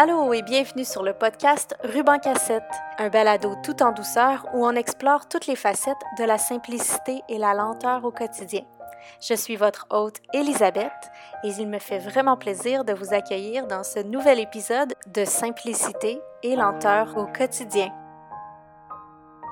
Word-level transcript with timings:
Allô 0.00 0.32
et 0.32 0.42
bienvenue 0.42 0.84
sur 0.84 1.02
le 1.02 1.12
podcast 1.12 1.74
Ruban 1.82 2.20
Cassette, 2.20 2.62
un 2.98 3.08
balado 3.08 3.56
tout 3.64 3.82
en 3.82 3.90
douceur 3.90 4.46
où 4.54 4.64
on 4.64 4.76
explore 4.76 5.26
toutes 5.26 5.48
les 5.48 5.56
facettes 5.56 5.98
de 6.20 6.22
la 6.22 6.38
simplicité 6.38 7.20
et 7.28 7.36
la 7.36 7.52
lenteur 7.52 8.04
au 8.04 8.12
quotidien. 8.12 8.60
Je 9.20 9.34
suis 9.34 9.56
votre 9.56 9.88
hôte 9.90 10.18
Elisabeth 10.32 10.92
et 11.42 11.48
il 11.48 11.66
me 11.66 11.80
fait 11.80 11.98
vraiment 11.98 12.36
plaisir 12.36 12.84
de 12.84 12.92
vous 12.92 13.12
accueillir 13.12 13.66
dans 13.66 13.82
ce 13.82 13.98
nouvel 13.98 14.38
épisode 14.38 14.94
de 15.12 15.24
Simplicité 15.24 16.20
et 16.44 16.54
lenteur 16.54 17.16
au 17.16 17.26
quotidien. 17.26 17.92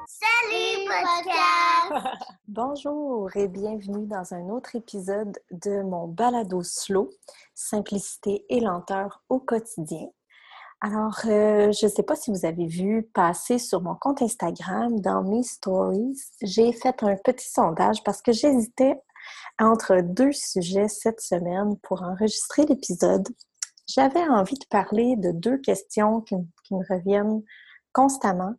Salut 0.06 0.86
podcast! 0.86 2.06
Bonjour 2.46 3.28
et 3.34 3.48
bienvenue 3.48 4.06
dans 4.06 4.32
un 4.32 4.48
autre 4.50 4.76
épisode 4.76 5.36
de 5.50 5.82
mon 5.82 6.06
balado 6.06 6.62
slow, 6.62 7.10
Simplicité 7.52 8.44
et 8.48 8.60
lenteur 8.60 9.24
au 9.28 9.40
quotidien. 9.40 10.06
Alors, 10.82 11.18
euh, 11.24 11.72
je 11.72 11.86
ne 11.86 11.90
sais 11.90 12.02
pas 12.02 12.16
si 12.16 12.30
vous 12.30 12.44
avez 12.44 12.66
vu 12.66 13.02
passer 13.14 13.58
sur 13.58 13.80
mon 13.80 13.94
compte 13.94 14.20
Instagram, 14.20 15.00
dans 15.00 15.22
mes 15.22 15.42
stories, 15.42 16.20
j'ai 16.42 16.72
fait 16.72 17.02
un 17.02 17.16
petit 17.16 17.48
sondage 17.48 18.02
parce 18.04 18.20
que 18.20 18.32
j'hésitais 18.32 19.00
entre 19.58 20.02
deux 20.02 20.32
sujets 20.32 20.88
cette 20.88 21.20
semaine 21.20 21.78
pour 21.82 22.02
enregistrer 22.02 22.66
l'épisode. 22.66 23.26
J'avais 23.88 24.28
envie 24.28 24.58
de 24.58 24.66
parler 24.68 25.16
de 25.16 25.32
deux 25.32 25.58
questions 25.58 26.20
qui, 26.20 26.36
me 26.36 26.94
reviennent 26.94 27.42
constamment. 27.92 28.54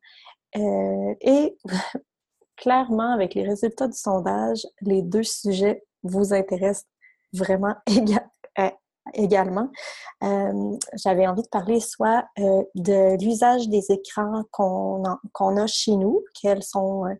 Euh, 0.55 1.13
et 1.21 1.55
clairement, 2.57 3.13
avec 3.13 3.35
les 3.35 3.43
résultats 3.43 3.87
du 3.87 3.97
sondage, 3.97 4.65
les 4.81 5.03
deux 5.03 5.23
sujets 5.23 5.83
vous 6.01 6.33
intéressent 6.33 6.87
vraiment 7.33 7.75
également. 9.13 9.69
Euh, 10.23 10.77
j'avais 10.95 11.27
envie 11.27 11.43
de 11.43 11.47
parler 11.49 11.79
soit 11.79 12.25
euh, 12.39 12.63
de 12.75 13.21
l'usage 13.23 13.69
des 13.69 13.91
écrans 13.91 14.43
qu'on 14.51 15.03
a 15.03 15.67
chez 15.67 15.95
nous, 15.95 16.23
quels 16.39 16.63
sont, 16.63 17.05
euh, 17.05 17.13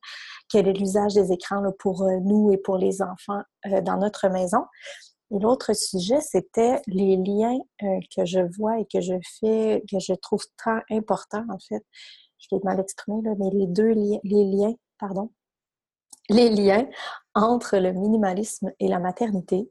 quel 0.50 0.68
est 0.68 0.74
l'usage 0.74 1.14
des 1.14 1.32
écrans 1.32 1.64
pour 1.80 2.04
nous 2.22 2.52
et 2.52 2.58
pour 2.58 2.78
les 2.78 3.02
enfants 3.02 3.42
dans 3.84 3.98
notre 3.98 4.30
maison. 4.30 4.66
Et 5.32 5.40
l'autre 5.40 5.74
sujet, 5.74 6.22
c'était 6.22 6.82
les 6.88 7.18
liens 7.18 7.58
que 7.82 8.26
je 8.26 8.40
vois 8.58 8.80
et 8.80 8.86
que 8.86 9.02
je 9.02 9.16
fais, 9.40 9.84
que 9.92 10.00
je 10.00 10.14
trouve 10.14 10.44
tant 10.64 10.80
importants, 10.90 11.46
en 11.50 11.60
fait. 11.60 11.84
Je 12.38 12.48
l'ai 12.52 12.62
mal 12.64 12.80
exprimé, 12.80 13.22
là, 13.24 13.32
mais 13.38 13.50
les 13.52 13.68
deux 13.68 13.90
liens, 13.90 14.20
les 14.24 14.46
liens, 14.46 14.74
pardon, 15.00 15.32
les 16.30 16.50
liens 16.50 16.88
entre 17.34 17.78
le 17.78 17.94
minimalisme 17.94 18.72
et 18.80 18.88
la 18.88 19.00
maternité 19.00 19.68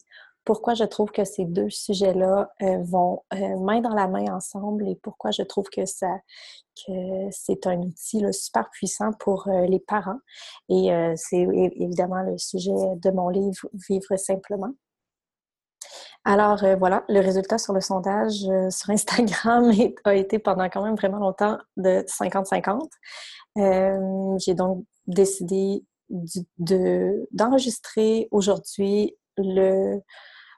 pourquoi 0.46 0.72
je 0.74 0.84
trouve 0.84 1.10
que 1.10 1.24
ces 1.24 1.44
deux 1.44 1.68
sujets-là 1.68 2.52
euh, 2.62 2.78
vont 2.84 3.24
euh, 3.34 3.56
main 3.58 3.80
dans 3.80 3.94
la 3.94 4.06
main 4.06 4.32
ensemble 4.32 4.88
et 4.88 4.94
pourquoi 4.94 5.32
je 5.32 5.42
trouve 5.42 5.68
que 5.68 5.84
ça 5.84 6.20
que 6.86 6.92
c'est 7.32 7.66
un 7.66 7.80
outil 7.80 8.24
super 8.32 8.70
puissant 8.70 9.10
pour 9.18 9.48
euh, 9.48 9.66
les 9.66 9.80
parents. 9.80 10.20
Et 10.68 10.90
c'est 11.16 11.40
évidemment 11.40 12.22
le 12.22 12.38
sujet 12.38 12.96
de 12.96 13.10
mon 13.10 13.28
livre 13.28 13.68
Vivre 13.88 14.16
simplement. 14.16 14.72
Alors 16.24 16.62
voilà, 16.78 17.04
le 17.08 17.20
résultat 17.20 17.56
sur 17.56 17.72
le 17.72 17.80
sondage 17.80 18.46
sur 18.70 18.90
Instagram 18.90 19.72
a 20.04 20.14
été 20.14 20.38
pendant 20.38 20.68
quand 20.68 20.84
même 20.84 20.96
vraiment 20.96 21.18
longtemps 21.18 21.56
de 21.76 22.04
50-50. 22.06 22.88
J'ai 24.44 24.54
donc 24.54 24.84
décidé 25.06 25.82
d'enregistrer 27.30 28.28
aujourd'hui 28.30 29.16
le, 29.38 30.02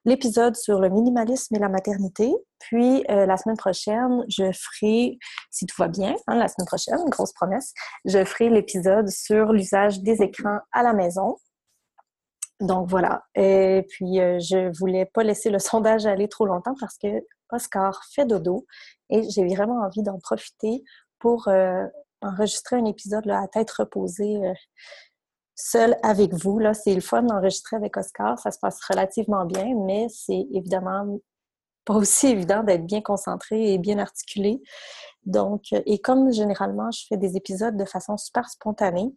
l'épisode 0.04 0.56
sur 0.56 0.80
le 0.80 0.88
minimalisme 0.88 1.54
et 1.54 1.58
la 1.58 1.68
maternité. 1.68 2.32
Puis 2.58 3.04
euh, 3.10 3.26
la 3.26 3.36
semaine 3.36 3.56
prochaine, 3.56 4.24
je 4.28 4.50
ferai, 4.52 5.18
si 5.50 5.66
tout 5.66 5.76
va 5.78 5.88
bien, 5.88 6.14
hein, 6.26 6.34
la 6.34 6.48
semaine 6.48 6.66
prochaine, 6.66 6.98
grosse 7.08 7.32
promesse, 7.32 7.72
je 8.04 8.24
ferai 8.24 8.50
l'épisode 8.50 9.08
sur 9.08 9.52
l'usage 9.52 10.00
des 10.00 10.22
écrans 10.22 10.60
à 10.72 10.82
la 10.82 10.92
maison. 10.92 11.36
Donc 12.60 12.88
voilà. 12.88 13.22
Et 13.34 13.86
puis 13.88 14.20
euh, 14.20 14.38
je 14.40 14.76
voulais 14.78 15.06
pas 15.06 15.22
laisser 15.22 15.50
le 15.50 15.58
sondage 15.58 16.06
aller 16.06 16.28
trop 16.28 16.46
longtemps 16.46 16.74
parce 16.80 16.98
que 16.98 17.08
Oscar 17.50 18.00
fait 18.14 18.26
dodo 18.26 18.66
et 19.10 19.22
j'ai 19.30 19.46
vraiment 19.46 19.80
envie 19.82 20.02
d'en 20.02 20.18
profiter 20.18 20.82
pour 21.18 21.48
euh, 21.48 21.86
enregistrer 22.20 22.76
un 22.76 22.84
épisode 22.84 23.24
là, 23.26 23.40
à 23.40 23.48
tête 23.48 23.70
reposée 23.70 24.40
seul 25.58 25.96
avec 26.02 26.32
vous. 26.34 26.58
Là, 26.58 26.72
c'est 26.72 26.94
le 26.94 27.00
fun 27.00 27.22
d'enregistrer 27.22 27.76
avec 27.76 27.96
Oscar. 27.96 28.38
Ça 28.38 28.50
se 28.50 28.58
passe 28.58 28.78
relativement 28.88 29.44
bien, 29.44 29.74
mais 29.86 30.06
c'est 30.08 30.46
évidemment 30.52 31.18
pas 31.84 31.94
aussi 31.94 32.28
évident 32.28 32.62
d'être 32.62 32.86
bien 32.86 33.00
concentré 33.00 33.74
et 33.74 33.78
bien 33.78 33.98
articulé. 33.98 34.62
Donc, 35.24 35.64
et 35.72 35.98
comme 35.98 36.32
généralement, 36.32 36.90
je 36.90 37.04
fais 37.08 37.16
des 37.16 37.36
épisodes 37.36 37.76
de 37.76 37.84
façon 37.84 38.16
super 38.16 38.48
spontanée, 38.48 39.12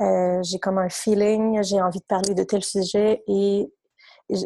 euh, 0.00 0.42
j'ai 0.42 0.58
comme 0.58 0.78
un 0.78 0.90
feeling, 0.90 1.62
j'ai 1.62 1.80
envie 1.80 2.00
de 2.00 2.04
parler 2.04 2.34
de 2.34 2.42
tel 2.42 2.62
sujet 2.62 3.24
et 3.26 3.72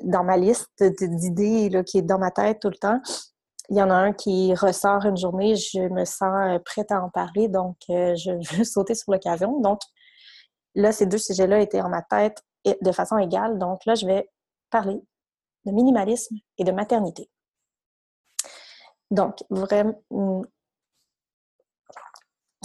dans 0.05 0.23
ma 0.23 0.37
liste 0.37 0.83
d'idées 0.83 1.83
qui 1.85 1.99
est 1.99 2.03
dans 2.03 2.19
ma 2.19 2.31
tête 2.31 2.61
tout 2.61 2.69
le 2.69 2.77
temps, 2.77 3.01
il 3.69 3.77
y 3.77 3.83
en 3.83 3.91
a 3.91 3.95
un 3.95 4.13
qui 4.13 4.55
ressort 4.55 5.05
une 5.07 5.17
journée, 5.17 5.57
je 5.57 5.89
me 5.89 6.05
sens 6.05 6.61
prête 6.65 6.91
à 6.93 7.03
en 7.03 7.11
parler, 7.11 7.49
donc 7.49 7.77
euh, 7.91 8.15
je 8.17 8.31
veux 8.57 8.65
sauter 8.65 8.95
sur 8.95 9.13
l'occasion. 9.13 9.61
Donc, 9.61 9.81
Là, 10.75 10.93
ces 10.93 11.07
deux 11.07 11.19
sujets-là 11.19 11.61
étaient 11.61 11.81
en 11.81 11.89
ma 11.89 12.03
tête 12.03 12.43
de 12.65 12.93
façon 12.93 13.19
égale. 13.19 13.59
Donc 13.59 13.85
là, 13.87 13.95
je 13.95 14.07
vais 14.07 14.31
parler 14.71 15.01
de 15.65 15.73
minimalisme 15.73 16.37
et 16.59 16.65
de 16.65 16.73
maternité. 16.73 17.31
Donc, 19.11 19.39
vraiment... 19.51 20.01
Hmm, 20.11 20.43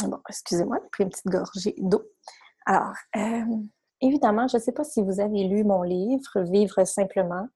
bon, 0.04 0.20
excusez-moi, 0.30 0.78
j'ai 0.82 0.90
pris 0.90 1.04
une 1.04 1.10
petite 1.10 1.28
gorgée 1.28 1.76
d'eau. 1.78 2.04
Alors, 2.66 2.94
euh, 3.16 3.58
évidemment, 4.02 4.48
je 4.48 4.58
ne 4.58 4.62
sais 4.62 4.72
pas 4.72 4.84
si 4.84 5.02
vous 5.02 5.20
avez 5.20 5.44
lu 5.46 5.64
mon 5.64 5.82
livre 5.82 6.42
Vivre 6.42 6.86
simplement, 6.86 7.48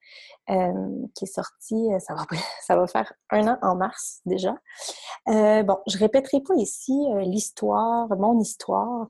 euh, 0.49 1.05
qui 1.15 1.25
est 1.25 1.33
sorti, 1.33 1.75
euh, 1.93 1.99
ça 1.99 2.15
va, 2.15 2.25
ça 2.65 2.75
va 2.75 2.87
faire 2.87 3.13
un 3.29 3.47
an 3.47 3.57
en 3.61 3.75
mars 3.75 4.21
déjà. 4.25 4.55
bon, 5.27 5.77
je 5.87 5.95
ne 5.95 5.99
répéterai 5.99 6.41
pas 6.41 6.55
ici 6.55 6.93
l'histoire, 7.19 8.07
mon 8.17 8.39
histoire, 8.39 9.07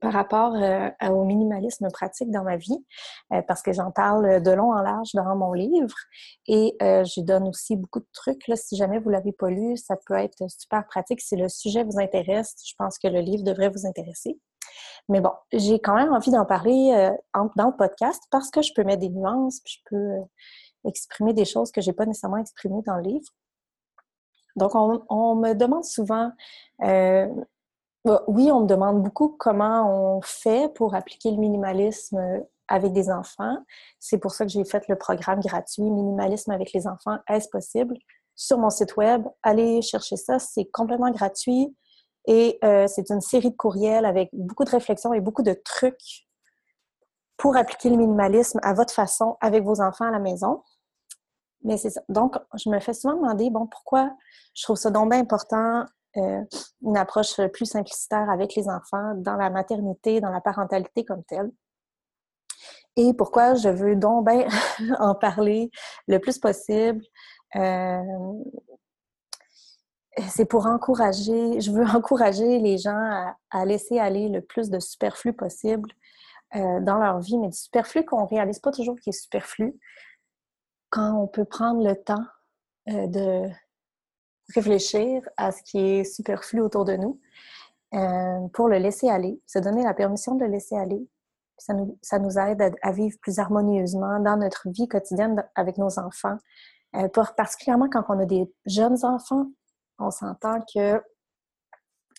par 0.00 0.12
rapport 0.12 0.54
euh, 0.54 0.90
au 1.10 1.24
minimalisme 1.24 1.88
pratique 1.90 2.30
dans 2.30 2.44
ma 2.44 2.56
vie, 2.56 2.84
euh, 3.32 3.42
parce 3.42 3.62
que 3.62 3.72
j'en 3.72 3.90
parle 3.90 4.42
de 4.42 4.50
long 4.50 4.72
en 4.72 4.80
large 4.80 5.10
dans 5.14 5.34
mon 5.36 5.52
livre 5.52 5.94
et 6.46 6.76
euh, 6.82 7.04
je 7.04 7.20
donne 7.20 7.48
aussi 7.48 7.76
beaucoup 7.76 8.00
de 8.00 8.08
trucs. 8.12 8.42
Si 8.54 8.76
jamais 8.76 8.98
vous 8.98 9.10
l'avez 9.10 9.32
pas 9.32 9.50
lu, 9.50 9.76
ça 9.76 9.96
peut 10.06 10.14
être 10.14 10.48
super 10.48 10.86
pratique. 10.86 11.20
Si 11.20 11.36
le 11.36 11.48
sujet 11.48 11.84
vous 11.84 11.98
intéresse, 11.98 12.54
je 12.64 12.74
pense 12.78 12.98
que 12.98 13.08
le 13.08 13.20
livre 13.20 13.42
devrait 13.42 13.70
vous 13.70 13.86
intéresser. 13.86 14.38
Mais 15.08 15.20
bon, 15.20 15.32
j'ai 15.52 15.80
quand 15.80 15.94
même 15.94 16.12
envie 16.12 16.30
d'en 16.30 16.44
parler 16.44 17.10
dans 17.56 17.66
le 17.66 17.76
podcast 17.76 18.22
parce 18.30 18.50
que 18.50 18.62
je 18.62 18.72
peux 18.74 18.84
mettre 18.84 19.00
des 19.00 19.08
nuances, 19.08 19.60
puis 19.64 19.78
je 19.78 19.90
peux 19.90 20.12
exprimer 20.86 21.32
des 21.32 21.46
choses 21.46 21.72
que 21.72 21.80
j'ai 21.80 21.94
pas 21.94 22.06
nécessairement 22.06 22.36
exprimées 22.36 22.82
dans 22.86 22.96
le 22.96 23.02
livre. 23.02 23.28
Donc, 24.56 24.74
on, 24.74 25.34
me 25.36 25.54
demande 25.54 25.84
souvent 25.84 26.30
oui, 28.04 28.50
on 28.50 28.60
me 28.60 28.66
demande 28.66 29.02
beaucoup 29.02 29.28
comment 29.38 30.16
on 30.16 30.20
fait 30.22 30.72
pour 30.74 30.94
appliquer 30.94 31.30
le 31.30 31.36
minimalisme 31.36 32.42
avec 32.68 32.92
des 32.92 33.10
enfants. 33.10 33.58
C'est 33.98 34.18
pour 34.18 34.32
ça 34.32 34.44
que 34.44 34.50
j'ai 34.50 34.64
fait 34.64 34.86
le 34.88 34.96
programme 34.96 35.40
gratuit 35.40 35.82
Minimalisme 35.82 36.50
avec 36.50 36.72
les 36.72 36.86
enfants, 36.86 37.18
est-ce 37.28 37.48
possible? 37.48 37.96
Sur 38.34 38.58
mon 38.58 38.70
site 38.70 38.96
web, 38.96 39.26
allez 39.42 39.82
chercher 39.82 40.16
ça, 40.16 40.38
c'est 40.38 40.66
complètement 40.66 41.10
gratuit 41.10 41.74
et 42.26 42.58
euh, 42.62 42.86
c'est 42.86 43.10
une 43.10 43.20
série 43.20 43.50
de 43.50 43.56
courriels 43.56 44.04
avec 44.04 44.28
beaucoup 44.32 44.64
de 44.64 44.70
réflexions 44.70 45.12
et 45.12 45.20
beaucoup 45.20 45.42
de 45.42 45.54
trucs 45.64 46.26
pour 47.36 47.56
appliquer 47.56 47.90
le 47.90 47.96
minimalisme 47.96 48.60
à 48.62 48.74
votre 48.74 48.92
façon 48.92 49.36
avec 49.40 49.64
vos 49.64 49.80
enfants 49.80 50.04
à 50.04 50.10
la 50.10 50.18
maison. 50.18 50.62
Mais. 51.64 51.76
Donc, 52.08 52.36
je 52.54 52.68
me 52.70 52.78
fais 52.80 52.92
souvent 52.92 53.14
demander, 53.14 53.50
bon, 53.50 53.66
pourquoi 53.66 54.12
je 54.54 54.62
trouve 54.62 54.76
ça 54.76 54.90
donc 54.90 55.10
bien 55.10 55.20
important 55.20 55.84
euh, 56.16 56.42
une 56.82 56.96
approche 56.96 57.40
plus 57.52 57.66
simplicitaire 57.66 58.30
avec 58.30 58.54
les 58.54 58.68
enfants 58.68 59.14
dans 59.16 59.36
la 59.36 59.50
maternité, 59.50 60.20
dans 60.20 60.30
la 60.30 60.40
parentalité 60.40 61.04
comme 61.04 61.22
telle. 61.24 61.50
Et 62.96 63.12
pourquoi 63.12 63.54
je 63.54 63.68
veux 63.68 63.94
donc 63.94 64.24
ben, 64.24 64.48
en 64.98 65.14
parler 65.14 65.70
le 66.06 66.18
plus 66.18 66.38
possible. 66.38 67.04
Euh, 67.56 68.02
c'est 70.28 70.46
pour 70.46 70.66
encourager, 70.66 71.60
je 71.60 71.70
veux 71.70 71.84
encourager 71.94 72.58
les 72.58 72.78
gens 72.78 73.34
à, 73.50 73.64
laisser 73.66 73.98
aller 73.98 74.28
le 74.28 74.40
plus 74.40 74.70
de 74.70 74.80
superflu 74.80 75.34
possible 75.34 75.90
euh, 76.56 76.80
dans 76.80 76.96
leur 76.96 77.20
vie, 77.20 77.38
mais 77.38 77.48
du 77.48 77.56
superflu 77.56 78.04
qu'on 78.04 78.22
ne 78.22 78.28
réalise 78.28 78.60
pas 78.60 78.72
toujours 78.72 78.98
qui 78.98 79.10
est 79.10 79.12
superflu, 79.12 79.78
quand 80.90 81.12
on 81.12 81.26
peut 81.26 81.44
prendre 81.44 81.86
le 81.86 81.94
temps 81.94 82.24
de, 82.86 83.46
réfléchir 84.54 85.22
à 85.36 85.52
ce 85.52 85.62
qui 85.62 85.78
est 85.78 86.04
superflu 86.04 86.60
autour 86.60 86.84
de 86.84 86.96
nous 86.96 87.20
euh, 87.94 88.48
pour 88.52 88.68
le 88.68 88.78
laisser 88.78 89.08
aller, 89.08 89.40
se 89.46 89.58
donner 89.58 89.82
la 89.82 89.94
permission 89.94 90.34
de 90.34 90.44
le 90.44 90.50
laisser 90.50 90.76
aller. 90.76 91.06
Ça 91.56 91.74
nous, 91.74 92.38
aide 92.38 92.76
à, 92.82 92.92
vivre 92.92 93.16
plus 93.20 93.40
harmonieusement 93.40 94.20
dans 94.20 94.36
notre 94.36 94.68
vie 94.70 94.86
quotidienne 94.86 95.44
avec 95.56 95.76
nos 95.76 95.98
enfants 95.98 96.38
Euh, 96.96 97.08
particulièrement 97.36 97.88
quand 97.90 98.04
on 98.08 98.18
a 98.18 98.24
des 98.24 98.50
jeunes 98.64 99.04
enfants, 99.04 99.46
on 99.98 100.10
s'entend 100.10 100.60
que 100.72 101.02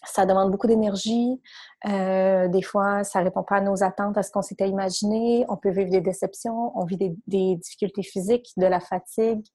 ça 0.06 0.26
demande 0.26 0.52
beaucoup 0.52 0.68
d'énergie. 0.68 1.42
Euh, 1.88 2.48
des 2.48 2.62
fois, 2.62 3.04
ça 3.04 3.20
répond 3.20 3.44
pas 3.44 3.58
à 3.58 3.62
nos 3.62 3.84
attentes, 3.84 4.18
à 4.18 4.24
ce 4.24 4.32
qu'on 4.32 4.42
s'était 4.42 4.68
imaginé. 4.70 5.46
On 5.50 5.58
peut 5.58 5.70
vivre 5.70 5.90
des 5.90 6.02
déceptions, 6.02 6.78
on 6.78 6.86
vit 6.86 6.98
des, 7.28 7.56
difficultés 7.56 8.04
physiques, 8.04 8.52
de 8.58 8.66
la 8.66 8.80
fatigue, 8.80 9.46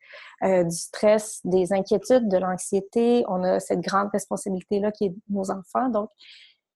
euh, 0.42 0.64
du 0.64 0.76
stress, 0.76 1.40
des 1.44 1.72
inquiétudes, 1.72 2.28
de 2.28 2.36
l'anxiété. 2.36 3.24
On 3.28 3.42
a 3.42 3.60
cette 3.60 3.80
grande 3.80 4.10
responsabilité-là 4.12 4.92
qui 4.92 5.06
est 5.06 5.14
nos 5.30 5.50
enfants. 5.50 5.88
Donc, 5.88 6.10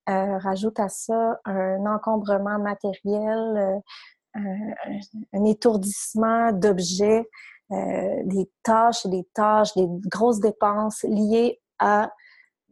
euh, 0.09 0.39
rajoute 0.39 0.81
à 0.81 0.89
ça 0.89 1.39
un 1.45 1.85
encombrement 1.85 2.59
matériel, 2.59 3.83
un, 4.35 5.45
étourdissement 5.45 6.53
d'objets, 6.53 7.29
des 7.71 8.51
tâches 8.63 9.05
des 9.07 9.29
tâches, 9.35 9.75
des 9.75 9.87
grosses 10.07 10.41
dépenses 10.41 11.03
liées 11.03 11.61
à 11.79 12.11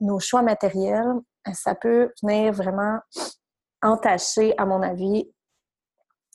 nos 0.00 0.20
choix 0.20 0.42
matériels, 0.42 1.14
ça 1.52 1.74
peut 1.74 2.12
venir 2.22 2.52
vraiment 2.52 2.98
entacher, 3.82 4.54
à 4.58 4.66
mon 4.66 4.82
avis, 4.82 5.30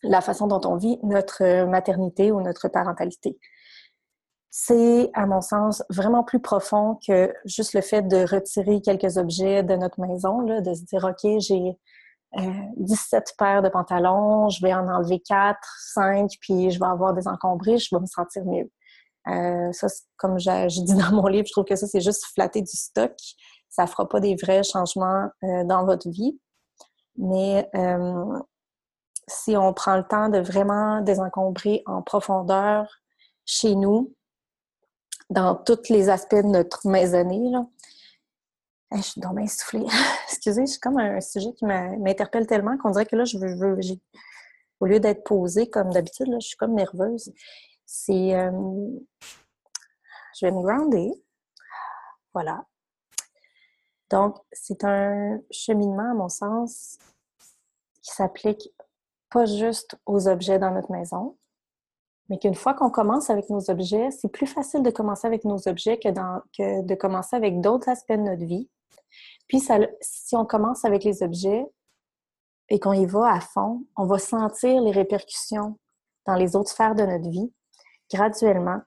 la 0.03 0.21
façon 0.21 0.47
dont 0.47 0.61
on 0.65 0.77
vit 0.77 0.99
notre 1.03 1.65
maternité 1.65 2.31
ou 2.31 2.41
notre 2.41 2.67
parentalité. 2.67 3.37
C'est, 4.49 5.09
à 5.13 5.25
mon 5.25 5.41
sens, 5.41 5.83
vraiment 5.89 6.23
plus 6.23 6.41
profond 6.41 6.99
que 7.07 7.33
juste 7.45 7.73
le 7.73 7.81
fait 7.81 8.01
de 8.01 8.25
retirer 8.29 8.81
quelques 8.81 9.17
objets 9.17 9.63
de 9.63 9.75
notre 9.75 10.01
maison, 10.01 10.41
de 10.41 10.73
se 10.73 10.83
dire, 10.83 11.05
OK, 11.05 11.39
j'ai 11.39 11.77
17 12.37 13.13
euh, 13.13 13.33
paires 13.37 13.61
de 13.61 13.69
pantalons, 13.69 14.49
je 14.49 14.61
vais 14.61 14.73
en 14.73 14.87
enlever 14.87 15.19
4, 15.19 15.57
5, 15.93 16.31
puis 16.41 16.71
je 16.71 16.79
vais 16.79 16.85
avoir 16.85 17.13
des 17.13 17.27
encombrés, 17.27 17.77
je 17.77 17.93
vais 17.95 18.01
me 18.01 18.05
sentir 18.05 18.43
mieux. 18.45 18.69
Euh, 19.27 19.71
ça, 19.71 19.87
comme 20.17 20.39
je, 20.39 20.83
dis 20.83 20.95
dans 20.95 21.11
mon 21.11 21.27
livre, 21.27 21.45
je 21.47 21.51
trouve 21.51 21.65
que 21.65 21.75
ça, 21.75 21.87
c'est 21.87 22.01
juste 22.01 22.25
flatter 22.33 22.61
du 22.61 22.71
stock. 22.71 23.13
Ça 23.69 23.83
ne 23.83 23.87
fera 23.87 24.07
pas 24.07 24.19
des 24.19 24.35
vrais 24.35 24.63
changements 24.63 25.29
euh, 25.43 25.63
dans 25.63 25.85
votre 25.85 26.09
vie. 26.09 26.39
Mais 27.17 27.69
euh, 27.75 28.39
si 29.27 29.55
on 29.55 29.73
prend 29.73 29.97
le 29.97 30.03
temps 30.03 30.29
de 30.29 30.39
vraiment 30.39 31.01
désencombrer 31.01 31.83
en 31.85 32.01
profondeur 32.01 32.87
chez 33.45 33.75
nous, 33.75 34.13
dans 35.29 35.55
tous 35.55 35.89
les 35.89 36.09
aspects 36.09 36.35
de 36.35 36.47
notre 36.47 36.87
maisonnée, 36.87 37.49
là, 37.51 37.65
je 38.93 39.01
suis 39.01 39.21
bien 39.21 39.47
soufflée. 39.47 39.85
Excusez, 40.27 40.65
c'est 40.65 40.79
comme 40.79 40.97
un 40.97 41.21
sujet 41.21 41.53
qui 41.53 41.65
m'interpelle 41.65 42.47
tellement 42.47 42.77
qu'on 42.77 42.89
dirait 42.89 43.05
que 43.05 43.15
là, 43.15 43.23
je 43.23 43.37
veux, 43.37 43.77
au 44.81 44.85
lieu 44.85 44.99
d'être 44.99 45.23
posée 45.23 45.69
comme 45.69 45.91
d'habitude, 45.91 46.27
je 46.41 46.47
suis 46.47 46.57
comme 46.57 46.73
nerveuse 46.73 47.31
c'est 47.93 48.33
euh, 48.35 48.49
je 50.39 50.45
vais 50.45 50.51
me 50.51 50.61
grounder. 50.61 51.11
Voilà. 52.33 52.65
Donc, 54.09 54.37
c'est 54.53 54.85
un 54.85 55.41
cheminement, 55.51 56.11
à 56.11 56.13
mon 56.13 56.29
sens, 56.29 56.97
qui 58.01 58.11
s'applique 58.11 58.71
pas 59.29 59.45
juste 59.45 59.97
aux 60.05 60.29
objets 60.29 60.57
dans 60.57 60.71
notre 60.71 60.91
maison, 60.91 61.37
mais 62.29 62.39
qu'une 62.39 62.55
fois 62.55 62.73
qu'on 62.73 62.89
commence 62.89 63.29
avec 63.29 63.49
nos 63.49 63.69
objets, 63.69 64.09
c'est 64.11 64.29
plus 64.29 64.47
facile 64.47 64.83
de 64.83 64.89
commencer 64.89 65.27
avec 65.27 65.43
nos 65.43 65.67
objets 65.67 65.99
que, 65.99 66.09
de 66.81 66.95
commencer 66.95 67.35
avec 67.35 67.59
d'autres 67.59 67.89
aspects 67.89 68.13
de 68.13 68.21
notre 68.21 68.45
vie. 68.45 68.69
Puis, 69.49 69.59
ça, 69.59 69.79
si 69.99 70.37
on 70.37 70.45
commence 70.45 70.85
avec 70.85 71.03
les 71.03 71.23
objets 71.23 71.65
et 72.69 72.79
qu'on 72.79 72.93
y 72.93 73.05
va 73.05 73.33
à 73.33 73.41
fond, 73.41 73.85
on 73.97 74.05
va 74.05 74.17
sentir 74.17 74.81
les 74.81 74.91
répercussions 74.91 75.77
dans 76.25 76.35
les 76.35 76.55
autres 76.55 76.69
sphères 76.69 76.95
de 76.95 77.03
notre 77.03 77.29
vie 77.29 77.51
graduellement. 78.13 78.79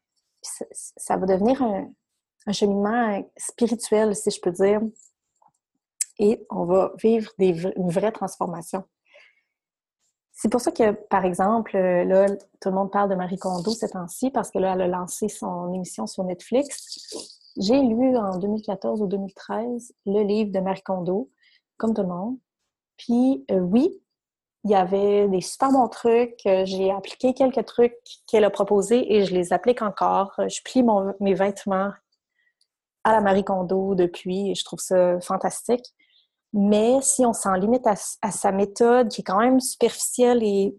Ça, 0.42 1.16
va 1.16 1.26
devenir 1.26 1.62
un, 1.62 1.90
cheminement 2.52 3.26
spirituel, 3.36 4.14
si 4.14 4.30
je 4.30 4.40
peux 4.40 4.52
dire. 4.52 4.80
Et 6.18 6.46
on 6.50 6.64
va 6.64 6.92
vivre 7.02 7.30
une 7.38 7.90
vraie 7.90 8.12
transformation. 8.12 8.84
C'est 10.32 10.50
pour 10.50 10.60
ça 10.60 10.72
que, 10.72 10.90
par 10.92 11.24
exemple, 11.24 11.76
là, 11.78 12.26
tout 12.60 12.68
le 12.68 12.74
monde 12.74 12.90
parle 12.90 13.08
de 13.08 13.14
Marie 13.14 13.38
Kondo 13.38 13.70
ces 13.70 13.88
temps-ci 13.88 14.30
parce 14.30 14.50
que 14.50 14.58
là, 14.58 14.74
elle 14.74 14.82
a 14.82 14.88
lancé 14.88 15.28
son 15.28 15.72
émission 15.72 16.06
sur 16.06 16.24
Netflix. 16.24 16.98
J'ai 17.56 17.80
lu 17.80 18.16
en 18.16 18.38
2014 18.38 19.00
ou 19.00 19.06
2013 19.06 19.94
le 20.06 20.22
livre 20.22 20.50
de 20.50 20.58
Marie 20.58 20.82
Kondo, 20.82 21.30
comme 21.76 21.94
tout 21.94 22.02
le 22.02 22.08
monde. 22.08 22.36
Puis, 22.96 23.44
euh, 23.50 23.60
oui, 23.60 24.02
il 24.64 24.70
y 24.70 24.74
avait 24.74 25.28
des 25.28 25.42
super 25.42 25.70
bons 25.70 25.88
trucs. 25.88 26.40
J'ai 26.44 26.90
appliqué 26.90 27.34
quelques 27.34 27.66
trucs 27.66 27.96
qu'elle 28.26 28.44
a 28.44 28.50
proposés 28.50 29.14
et 29.14 29.24
je 29.26 29.34
les 29.34 29.52
applique 29.52 29.82
encore. 29.82 30.32
Je 30.38 30.60
plie 30.64 30.82
mes 31.20 31.34
vêtements 31.34 31.92
à 33.04 33.12
la 33.12 33.20
Marie 33.20 33.44
Kondo 33.44 33.94
depuis 33.94 34.50
et 34.50 34.54
je 34.54 34.64
trouve 34.64 34.80
ça 34.80 35.20
fantastique. 35.20 35.84
Mais 36.54 36.98
si 37.02 37.26
on 37.26 37.34
s'en 37.34 37.52
limite 37.54 37.86
à, 37.86 37.96
sa 38.30 38.52
méthode 38.52 39.08
qui 39.08 39.20
est 39.20 39.24
quand 39.24 39.40
même 39.40 39.60
superficielle 39.60 40.42
et, 40.42 40.74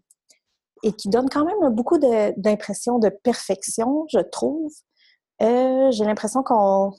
qui 0.97 1.09
donne 1.09 1.29
quand 1.29 1.45
même 1.45 1.73
beaucoup 1.73 1.99
d'impression 1.99 2.97
de, 2.97 3.09
perfection, 3.09 4.05
je 4.11 4.19
trouve, 4.19 4.71
euh, 5.41 5.91
j'ai 5.91 6.05
l'impression 6.05 6.41
qu'on 6.43 6.91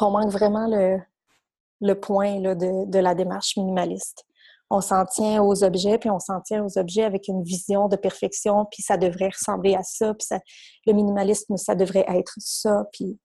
manque 0.00 0.30
vraiment 0.30 0.68
le, 0.68 1.94
point 1.94 2.40
de 2.40 2.98
la 2.98 3.14
démarche 3.16 3.56
minimaliste 3.56 4.24
on 4.70 4.80
s'en 4.80 5.04
tient 5.04 5.42
aux 5.42 5.64
objets, 5.64 5.98
puis 5.98 6.10
on 6.10 6.20
s'en 6.20 6.40
tient 6.40 6.64
aux 6.64 6.78
objets 6.78 7.02
avec 7.02 7.26
une 7.26 7.42
vision 7.42 7.88
de 7.88 7.96
perfection, 7.96 8.66
puis 8.70 8.82
ça 8.82 8.96
devrait 8.96 9.30
ressembler 9.30 9.74
à 9.74 9.82
ça, 9.82 10.14
puis 10.14 10.38
le 10.86 10.92
minimalisme, 10.92 11.56
ça 11.56 11.74
devrait 11.74 12.06
être 12.08 12.34
ça, 12.38 12.84
puis 12.92 13.18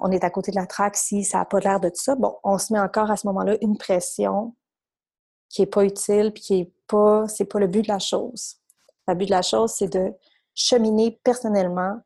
on 0.00 0.10
est 0.10 0.24
à 0.24 0.30
côté 0.30 0.50
de 0.50 0.56
la 0.56 0.66
traque 0.66 0.96
si 0.96 1.22
ça 1.22 1.38
n'a 1.38 1.44
pas 1.44 1.60
l'air 1.60 1.80
de 1.80 1.90
ça. 1.92 2.14
Bon, 2.14 2.36
on 2.44 2.56
se 2.56 2.72
met 2.72 2.80
encore 2.80 3.10
à 3.10 3.16
ce 3.16 3.26
moment-là 3.26 3.56
une 3.60 3.76
pression 3.76 4.56
qui 5.50 5.62
n'est 5.62 5.66
pas 5.66 5.84
utile, 5.84 6.32
puis 6.32 6.42
qui 6.42 6.58
n'est 6.58 6.72
pas, 6.86 7.28
c'est 7.28 7.44
pas 7.44 7.58
le 7.58 7.66
but 7.66 7.82
de 7.82 7.88
la 7.88 7.98
chose. 7.98 8.56
Le 9.06 9.14
but 9.14 9.26
de 9.26 9.30
la 9.30 9.42
chose, 9.42 9.72
c'est 9.72 9.88
de 9.88 10.12
cheminer 10.54 11.20
personnellement 11.24 11.98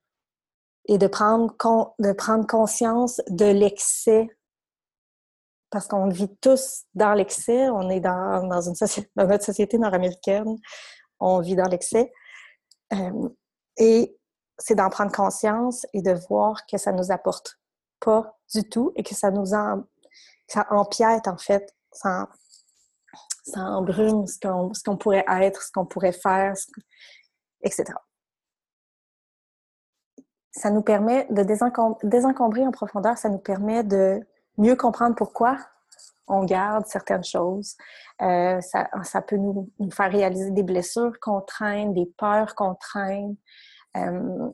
et 0.87 0.99
de 0.99 1.07
prendre, 1.07 1.55
de 1.99 2.13
prendre 2.13 2.47
conscience 2.47 3.21
de 3.29 3.47
l'excès 3.47 4.29
parce 5.73 5.89
qu'on 5.89 6.09
vit 6.09 6.29
tous 6.37 6.85
dans 6.95 7.15
l'excès. 7.15 7.69
On 7.71 7.89
est 7.91 8.01
dans, 8.01 8.47
dans, 8.47 8.61
une 8.61 8.75
société, 8.77 9.11
dans 9.17 9.27
notre 9.27 9.45
société 9.45 9.79
nord-américaine, 9.79 10.57
on 11.19 11.41
vit 11.41 11.57
dans 11.57 11.69
l'excès. 11.69 12.13
Euh, 12.93 13.29
et 13.79 14.15
c'est 14.59 14.75
d'en 14.75 14.91
prendre 14.91 15.11
conscience 15.11 15.87
et 15.95 16.03
de 16.03 16.13
voir 16.29 16.67
que 16.67 16.77
ça 16.77 16.93
nous 16.93 17.11
apporte 17.11 17.59
pas 18.01 18.39
du 18.55 18.69
tout 18.69 18.93
et 18.97 19.03
que 19.03 19.15
ça 19.15 19.31
nous 19.31 19.55
empiète 19.55 21.27
en 21.27 21.39
fait, 21.39 21.75
ça, 21.91 22.29
ça 23.45 23.61
embrume 23.61 24.27
ce 24.27 24.83
qu'on 24.85 24.97
pourrait 24.99 25.25
être, 25.27 25.63
ce 25.63 25.73
qu'on 25.73 25.87
pourrait 25.87 26.13
faire, 26.13 26.53
etc. 27.63 27.95
Ça 30.51 30.69
nous 30.69 30.83
permet 30.83 31.27
de 31.31 31.43
désencombrer 32.03 32.67
en 32.67 32.73
profondeur, 32.73 33.17
ça 33.17 33.31
nous 33.31 33.39
permet 33.39 33.83
de 33.85 34.21
mieux 34.59 34.77
comprendre 34.77 35.15
pourquoi 35.15 35.59
on 36.27 36.45
garde 36.45 36.87
certaines 36.87 37.25
choses. 37.25 37.77
Euh, 38.21 38.61
ça, 38.61 39.23
peut 39.23 39.37
nous, 39.37 39.71
faire 39.91 40.11
réaliser 40.11 40.51
des 40.51 40.63
blessures 40.63 41.19
qu'on 41.21 41.41
traîne, 41.41 41.93
des 41.93 42.07
peurs 42.17 42.55
qu'on 42.55 42.75
traîne. 42.75 43.37
Euh, 43.97 44.51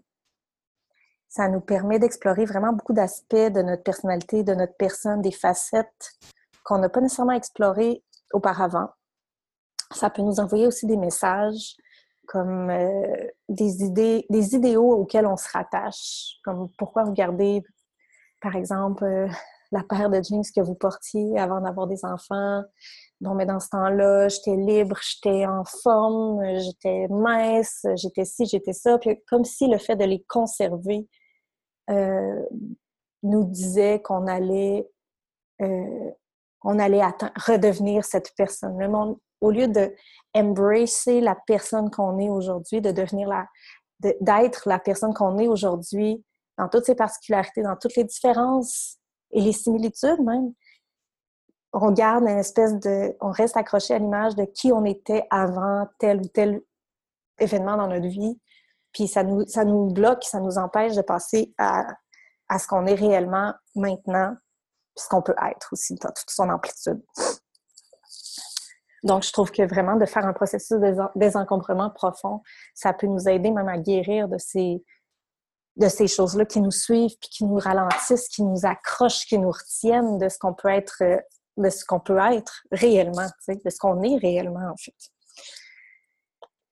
ça 1.29 1.49
nous 1.49 1.61
permet 1.61 1.99
d'explorer 1.99 2.47
vraiment 2.47 2.73
beaucoup 2.73 2.95
d'aspects 2.95 3.35
de 3.35 3.63
notre 3.63 3.83
personnalité, 3.83 4.43
de 4.43 4.55
notre 4.55 4.75
personne, 4.77 5.21
des 5.21 5.33
facettes 5.33 6.13
qu'on 6.65 6.79
n'a 6.79 6.89
pas 6.89 7.01
nécessairement 7.01 7.33
explorées 7.33 8.03
auparavant. 8.33 8.89
Ça 9.93 10.11
peut 10.11 10.23
nous 10.23 10.41
envoyer 10.41 10.67
aussi 10.67 10.87
des 10.87 10.97
messages 10.97 11.77
comme 12.27 12.69
euh, 12.71 13.27
des 13.49 13.85
idées, 13.85 14.27
des 14.29 14.55
idéaux 14.55 14.93
auxquels 14.93 15.27
on 15.27 15.37
se 15.37 15.49
rattache, 15.51 16.39
comme 16.45 16.69
pourquoi 16.77 17.05
vous 17.05 17.15
gardez, 17.15 17.63
par 18.41 18.55
exemple, 18.55 19.31
la 19.71 19.83
paire 19.83 20.09
de 20.11 20.23
jeans 20.23 20.43
que 20.55 20.61
vous 20.61 20.75
portiez 20.75 21.39
avant 21.39 21.61
d'avoir 21.61 21.87
des 21.87 22.05
enfants. 22.05 22.63
Bon, 23.21 23.35
mais 23.35 23.47
dans 23.47 23.61
ce 23.61 23.69
temps-là, 23.71 24.29
j'étais 24.29 24.57
libre, 24.57 24.97
j'étais 25.03 25.47
en 25.47 25.65
forme, 25.65 26.43
j'étais 26.59 27.07
mince, 27.09 27.85
j'étais 27.97 28.25
ci, 28.25 28.47
j'étais 28.47 28.73
ça. 28.73 28.99
Puis 28.99 29.21
comme 29.27 29.45
si 29.45 29.69
le 29.69 29.79
fait 29.79 29.97
de 29.97 30.05
les 30.05 30.25
conserver 30.29 31.09
euh, 31.91 32.43
nous 33.23 33.45
disait 33.45 34.01
qu'on 34.01 34.27
allait, 34.27 34.89
euh, 35.61 36.11
on 36.63 36.79
allait 36.79 37.03
redevenir 37.47 38.05
cette 38.05 38.33
personne. 38.37 38.79
Le 38.79 38.89
monde, 38.89 39.19
au 39.41 39.51
lieu 39.51 39.69
de 39.69 39.95
embrasser 40.35 41.21
la 41.21 41.37
personne 41.47 41.91
qu'on 41.91 42.19
est 42.19 42.29
aujourd'hui, 42.29 42.81
de 42.81 42.91
devenir 42.91 43.29
la, 43.29 43.47
d'être 44.21 44.69
la 44.69 44.79
personne 44.79 45.13
qu'on 45.13 45.39
est 45.39 45.49
aujourd'hui, 45.49 46.25
dans 46.57 46.69
toutes 46.69 46.85
ses 46.85 46.95
particularités, 46.95 47.63
dans 47.63 47.77
toutes 47.77 47.97
les 47.97 48.05
différences 48.05 48.99
et 49.33 49.41
les 49.41 49.53
similitudes 49.53 50.21
même, 50.21 50.53
on 51.73 51.91
garde 51.93 52.25
une 52.25 52.39
espèce 52.39 52.75
de... 52.75 53.17
On 53.21 53.31
reste 53.31 53.57
accroché 53.57 53.95
à 53.95 53.99
l'image 53.99 54.35
de 54.35 54.45
qui 54.45 54.73
on 54.73 54.85
était 54.85 55.27
avant 55.31 55.87
tel 55.99 56.21
ou 56.21 56.29
tel 56.29 56.61
événement 57.39 57.77
dans 57.77 57.89
notre 57.89 58.09
vie. 58.09 58.41
Puis 58.93 59.07
ça 59.07 59.23
nous, 59.23 59.47
ça 59.47 59.65
nous 59.65 59.93
bloque, 59.93 60.25
ça 60.25 60.41
nous 60.41 60.57
empêche 60.57 60.95
de 60.95 61.03
passer 61.03 61.53
à, 61.59 61.87
à 62.49 62.59
ce 62.59 62.67
qu'on 62.67 62.87
est 62.87 62.95
réellement 62.95 63.53
maintenant, 63.75 64.35
puis 64.97 65.05
ce 65.05 65.09
qu'on 65.09 65.23
peut 65.23 65.37
être 65.51 65.69
aussi 65.73 65.95
dans 65.97 66.11
toute 66.11 66.31
son 66.31 66.49
amplitude. 66.49 67.03
Donc, 69.05 69.23
je 69.23 69.33
trouve 69.33 69.53
que 69.53 69.63
vraiment 69.63 69.97
de 69.97 70.07
faire 70.07 70.27
un 70.27 70.33
processus 70.33 70.79
de 70.79 70.97
désencombrement 71.15 71.91
profond, 71.91 72.43
ça 72.75 72.93
peut 72.93 73.07
nous 73.07 73.29
aider 73.29 73.51
même 73.51 73.69
à 73.69 73.79
guérir 73.79 74.29
de 74.29 74.39
ces, 74.39 74.83
de 75.79 75.89
ces 75.89 76.09
choses-là 76.09 76.45
qui 76.45 76.61
nous 76.61 76.73
suivent, 76.73 77.17
puis 77.21 77.31
qui 77.31 77.45
nous 77.45 77.57
ralentissent, 77.57 78.29
qui 78.29 78.43
nous 78.43 78.67
accrochent, 78.67 79.27
qui 79.27 79.39
nous 79.39 79.51
retiennent 79.51 80.19
de 80.19 80.29
ce 80.29 80.39
qu'on 80.39 80.53
peut 80.53 80.69
être, 80.69 81.03
de 81.57 81.71
ce 81.71 81.85
qu'on 81.85 82.01
peut 82.01 82.19
être 82.19 82.65
réellement, 82.73 83.29
de 83.49 83.71
ce 83.71 83.79
qu'on 83.79 84.03
est 84.03 84.17
réellement 84.17 84.73
en 84.73 84.77
fait. 84.77 84.95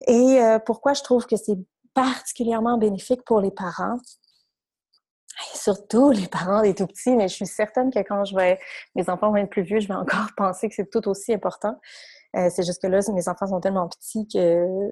Et 0.08 0.42
euh, 0.42 0.58
pourquoi 0.58 0.92
je 0.92 1.02
trouve 1.02 1.26
que 1.26 1.36
c'est 1.36 1.58
particulièrement 1.94 2.78
bénéfique 2.78 3.24
pour 3.24 3.40
les 3.40 3.50
parents, 3.50 3.98
surtout 5.54 6.10
les 6.10 6.26
parents 6.26 6.62
des 6.62 6.74
tout 6.74 6.86
petits, 6.86 7.16
mais 7.16 7.28
je 7.28 7.34
suis 7.34 7.46
certaine 7.46 7.90
que 7.90 8.00
quand 8.00 8.24
je 8.24 8.34
vais, 8.34 8.58
mes 8.94 9.08
enfants 9.08 9.30
vont 9.30 9.36
être 9.36 9.50
plus 9.50 9.62
vieux, 9.62 9.80
je 9.80 9.88
vais 9.88 9.94
encore 9.94 10.28
penser 10.36 10.68
que 10.68 10.74
c'est 10.74 10.90
tout 10.90 11.08
aussi 11.08 11.32
important. 11.32 11.78
Euh, 12.36 12.50
c'est 12.50 12.64
juste 12.64 12.82
que 12.82 12.88
là, 12.88 13.00
mes 13.12 13.28
enfants 13.28 13.46
sont 13.46 13.60
tellement 13.60 13.88
petits 13.88 14.26
que 14.28 14.38
euh, 14.38 14.90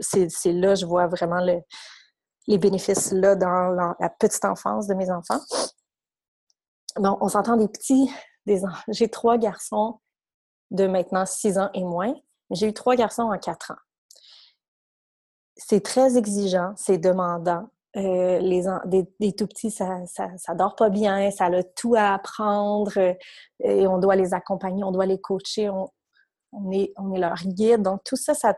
c'est 0.00 0.52
là 0.52 0.74
je 0.74 0.84
vois 0.84 1.06
vraiment 1.06 1.40
les 2.46 2.58
bénéfices 2.58 3.12
là 3.12 3.34
dans 3.36 3.70
la, 3.98 4.10
petite 4.10 4.44
enfance 4.44 4.86
de 4.86 4.94
mes 4.94 5.10
enfants. 5.10 5.40
Bon, 6.96 7.16
on 7.20 7.28
s'entend 7.28 7.56
des 7.56 7.68
petits, 7.68 8.10
des, 8.46 8.62
j'ai 8.88 9.08
trois 9.08 9.38
garçons 9.38 10.00
de 10.70 10.86
maintenant 10.86 11.26
six 11.26 11.58
ans 11.58 11.70
et 11.74 11.84
moins. 11.84 12.14
J'ai 12.50 12.68
eu 12.68 12.74
trois 12.74 12.96
garçons 12.96 13.22
en 13.22 13.38
quatre 13.38 13.72
ans. 13.72 13.80
C'est 15.56 15.82
très 15.82 16.16
exigeant, 16.16 16.72
c'est 16.76 16.98
demandant. 16.98 17.68
Euh, 17.96 18.38
les, 18.38 18.64
des, 19.20 19.32
tout 19.34 19.46
petits, 19.46 19.70
ça, 19.70 19.98
ça, 20.06 20.54
dort 20.54 20.76
pas 20.76 20.88
bien, 20.88 21.30
ça 21.30 21.46
a 21.46 21.62
tout 21.62 21.94
à 21.94 22.14
apprendre 22.14 22.96
et 23.60 23.86
on 23.86 23.98
doit 23.98 24.16
les 24.16 24.32
accompagner, 24.32 24.82
on 24.82 24.92
doit 24.92 25.04
les 25.04 25.20
coacher. 25.20 25.68
On, 25.68 25.90
on 26.52 26.70
est, 26.70 26.92
on 26.96 27.12
est 27.14 27.18
leur 27.18 27.34
guide. 27.44 27.82
Donc, 27.82 28.02
tout 28.04 28.16
ça, 28.16 28.34
ça, 28.34 28.54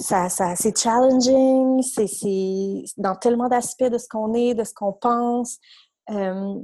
ça, 0.00 0.54
c'est 0.54 0.78
challenging, 0.78 1.82
c'est 1.82 2.84
dans 2.98 3.16
tellement 3.16 3.48
d'aspects 3.48 3.82
de 3.84 3.98
ce 3.98 4.06
qu'on 4.08 4.32
est, 4.32 4.54
de 4.54 4.62
ce 4.62 4.72
qu'on 4.72 4.92
pense. 4.92 5.58
Euh, 6.10 6.54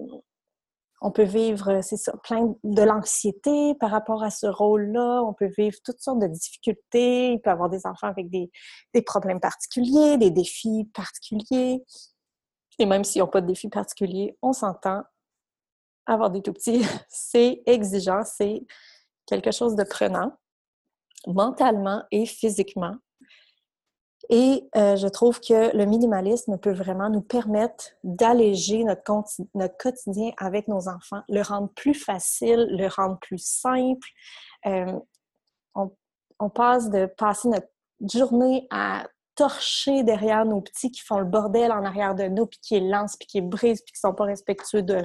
on 1.01 1.11
peut 1.11 1.25
vivre, 1.25 1.81
c'est 1.83 1.97
ça, 1.97 2.13
plein 2.23 2.55
de 2.63 2.83
l'anxiété 2.83 3.75
par 3.75 3.91
rapport 3.91 4.23
à 4.23 4.31
ce 4.31 4.47
rôle-là. 4.47 5.23
On 5.23 5.35
peut 5.35 5.51
vivre 5.59 5.77
toutes 5.85 6.01
sortes 6.01 6.21
de 6.21 6.29
difficultés. 6.29 7.33
Il 7.33 7.41
peut 7.41 7.51
avoir 7.51 7.69
des 7.69 7.87
enfants 7.87 8.07
avec 8.07 8.31
des, 8.31 8.51
des 8.95 9.03
problèmes 9.03 9.41
particuliers, 9.41 10.17
des 10.17 10.31
défis 10.31 10.89
particuliers. 10.95 11.85
Et 12.79 12.87
même 12.87 13.05
s'ils 13.05 13.21
n'ont 13.21 13.29
pas 13.29 13.41
de 13.41 13.49
défis 13.49 13.69
particuliers, 13.69 14.39
on 14.43 14.53
s'entend. 14.53 15.03
Avoir 16.07 16.31
des 16.31 16.41
tout 16.41 16.53
petits, 16.53 16.83
c'est 17.09 17.63
exigeant, 17.67 18.23
c'est 18.25 18.65
quelque 19.27 19.51
chose 19.51 19.75
de 19.75 19.85
prenant, 19.85 20.33
mentalement 21.27 22.03
et 22.11 22.27
physiquement. 22.27 22.95
Et 24.31 24.69
euh, 24.77 24.97
je 24.97 25.07
trouve 25.09 25.41
que 25.41 25.77
le 25.77 25.85
minimalisme 25.85 26.59
peut 26.59 26.73
vraiment 26.73 27.11
nous 27.11 27.21
permettre 27.21 27.91
d'alléger 28.03 28.85
notre, 28.85 29.03
quotidien 29.79 30.33
avec 30.39 30.69
nos 30.69 30.89
enfants, 30.89 31.23
le 31.29 31.43
rendre 31.43 31.69
plus 31.75 31.95
facile, 31.95 32.67
le 32.71 32.87
rendre 32.89 33.19
plus 33.21 33.39
simple. 33.39 34.09
Euh, 34.67 34.99
on, 35.75 36.51
passe 36.51 36.91
de 36.91 37.07
passer 37.07 37.49
notre 37.49 37.69
journée 38.13 38.67
à 38.71 39.07
torcher 39.35 40.03
derrière 40.03 40.45
nos 40.45 40.61
petits 40.61 40.91
qui 40.91 41.01
font 41.01 41.19
le 41.19 41.25
bordel 41.25 41.73
en 41.73 41.85
arrière 41.85 42.15
de 42.15 42.25
nous, 42.25 42.47
puis 42.47 42.59
qui 42.61 42.81
lancent, 42.81 43.17
puis 43.17 43.27
qui 43.27 43.41
brisent, 43.41 43.83
puis 43.83 43.93
qui 43.93 44.01
sont 44.01 44.15
pas 44.15 44.25
respectueux 44.25 44.83
de, 44.83 45.03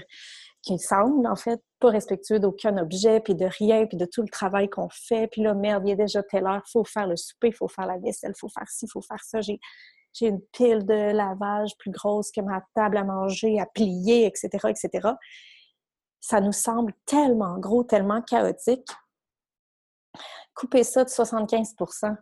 qui 0.62 0.78
semble, 0.80 1.26
en 1.28 1.36
fait, 1.36 1.62
pas 1.80 1.90
respectueux 1.90 2.40
d'aucun 2.40 2.78
objet, 2.78 3.20
puis 3.22 3.36
de 3.36 3.46
rien, 3.46 3.86
puis 3.86 3.98
de 3.98 4.06
tout 4.06 4.22
le 4.22 4.30
travail 4.30 4.70
qu'on 4.70 4.90
fait. 4.90 5.28
Puis 5.28 5.42
là, 5.42 5.54
merde, 5.54 5.84
il 5.88 5.92
est 5.92 5.96
déjà 5.96 6.22
telle 6.24 6.46
heure, 6.46 6.62
faut 6.72 6.84
faire 6.84 7.08
le 7.08 7.16
souper, 7.16 7.48
il 7.48 7.54
faut 7.54 7.68
faire 7.68 7.86
la 7.86 7.98
vaisselle, 7.98 8.34
il 8.36 8.40
faut 8.40 8.50
faire 8.50 8.68
ci, 8.70 8.86
il 8.86 8.92
faut 8.92 9.02
faire 9.02 9.24
ça. 9.24 9.42
J'ai, 9.42 9.60
j'ai 10.14 10.28
une 10.28 10.42
pile 10.52 10.86
de 10.86 11.12
lavage 11.12 11.72
plus 11.78 11.92
grosse 11.92 12.32
que 12.32 12.42
ma 12.42 12.62
table 12.76 12.98
à 12.98 13.04
manger, 13.04 13.60
à 13.60 13.66
plier, 13.66 14.26
etc., 14.26 14.50
etc. 14.70 15.10
Ça 16.20 16.42
nous 16.42 16.52
semble 16.52 16.94
tellement 17.06 17.58
gros, 17.60 17.84
tellement 17.84 18.22
chaotique. 18.22 18.88
Couper 20.54 20.84
ça 20.84 21.06
de 21.06 21.10
75% 21.10 22.16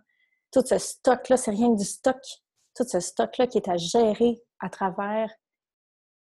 Tout 0.51 0.63
ce 0.65 0.77
stock-là, 0.77 1.37
c'est 1.37 1.51
rien 1.51 1.71
que 1.73 1.79
du 1.79 1.85
stock. 1.85 2.21
Tout 2.75 2.83
ce 2.87 2.99
stock-là 2.99 3.47
qui 3.47 3.57
est 3.57 3.69
à 3.69 3.77
gérer 3.77 4.39
à 4.59 4.69
travers 4.69 5.31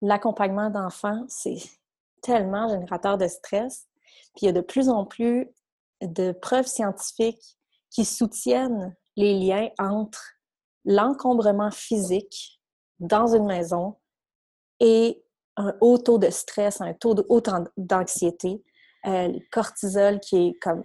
l'accompagnement 0.00 0.70
d'enfants, 0.70 1.24
c'est 1.28 1.58
tellement 2.22 2.68
générateur 2.68 3.18
de 3.18 3.26
stress. 3.26 3.86
Puis 4.34 4.42
il 4.42 4.46
y 4.46 4.48
a 4.48 4.52
de 4.52 4.60
plus 4.60 4.88
en 4.88 5.04
plus 5.04 5.48
de 6.00 6.32
preuves 6.32 6.66
scientifiques 6.66 7.58
qui 7.90 8.04
soutiennent 8.04 8.96
les 9.16 9.38
liens 9.38 9.68
entre 9.78 10.22
l'encombrement 10.84 11.70
physique 11.70 12.60
dans 13.00 13.34
une 13.34 13.46
maison 13.46 13.96
et 14.78 15.22
un 15.56 15.74
haut 15.80 15.98
taux 15.98 16.18
de 16.18 16.30
stress, 16.30 16.80
un 16.80 16.94
taux 16.94 17.14
de 17.14 17.24
haut 17.28 17.42
d'anxiété, 17.76 18.64
euh, 19.06 19.28
le 19.28 19.40
cortisol 19.50 20.20
qui 20.20 20.48
est 20.48 20.58
comme 20.60 20.84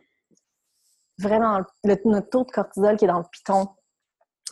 vraiment 1.18 1.60
le, 1.84 1.98
notre 2.06 2.30
taux 2.30 2.44
de 2.44 2.52
cortisol 2.52 2.98
qui 2.98 3.06
est 3.06 3.08
dans 3.08 3.20
le 3.20 3.30
piton 3.32 3.68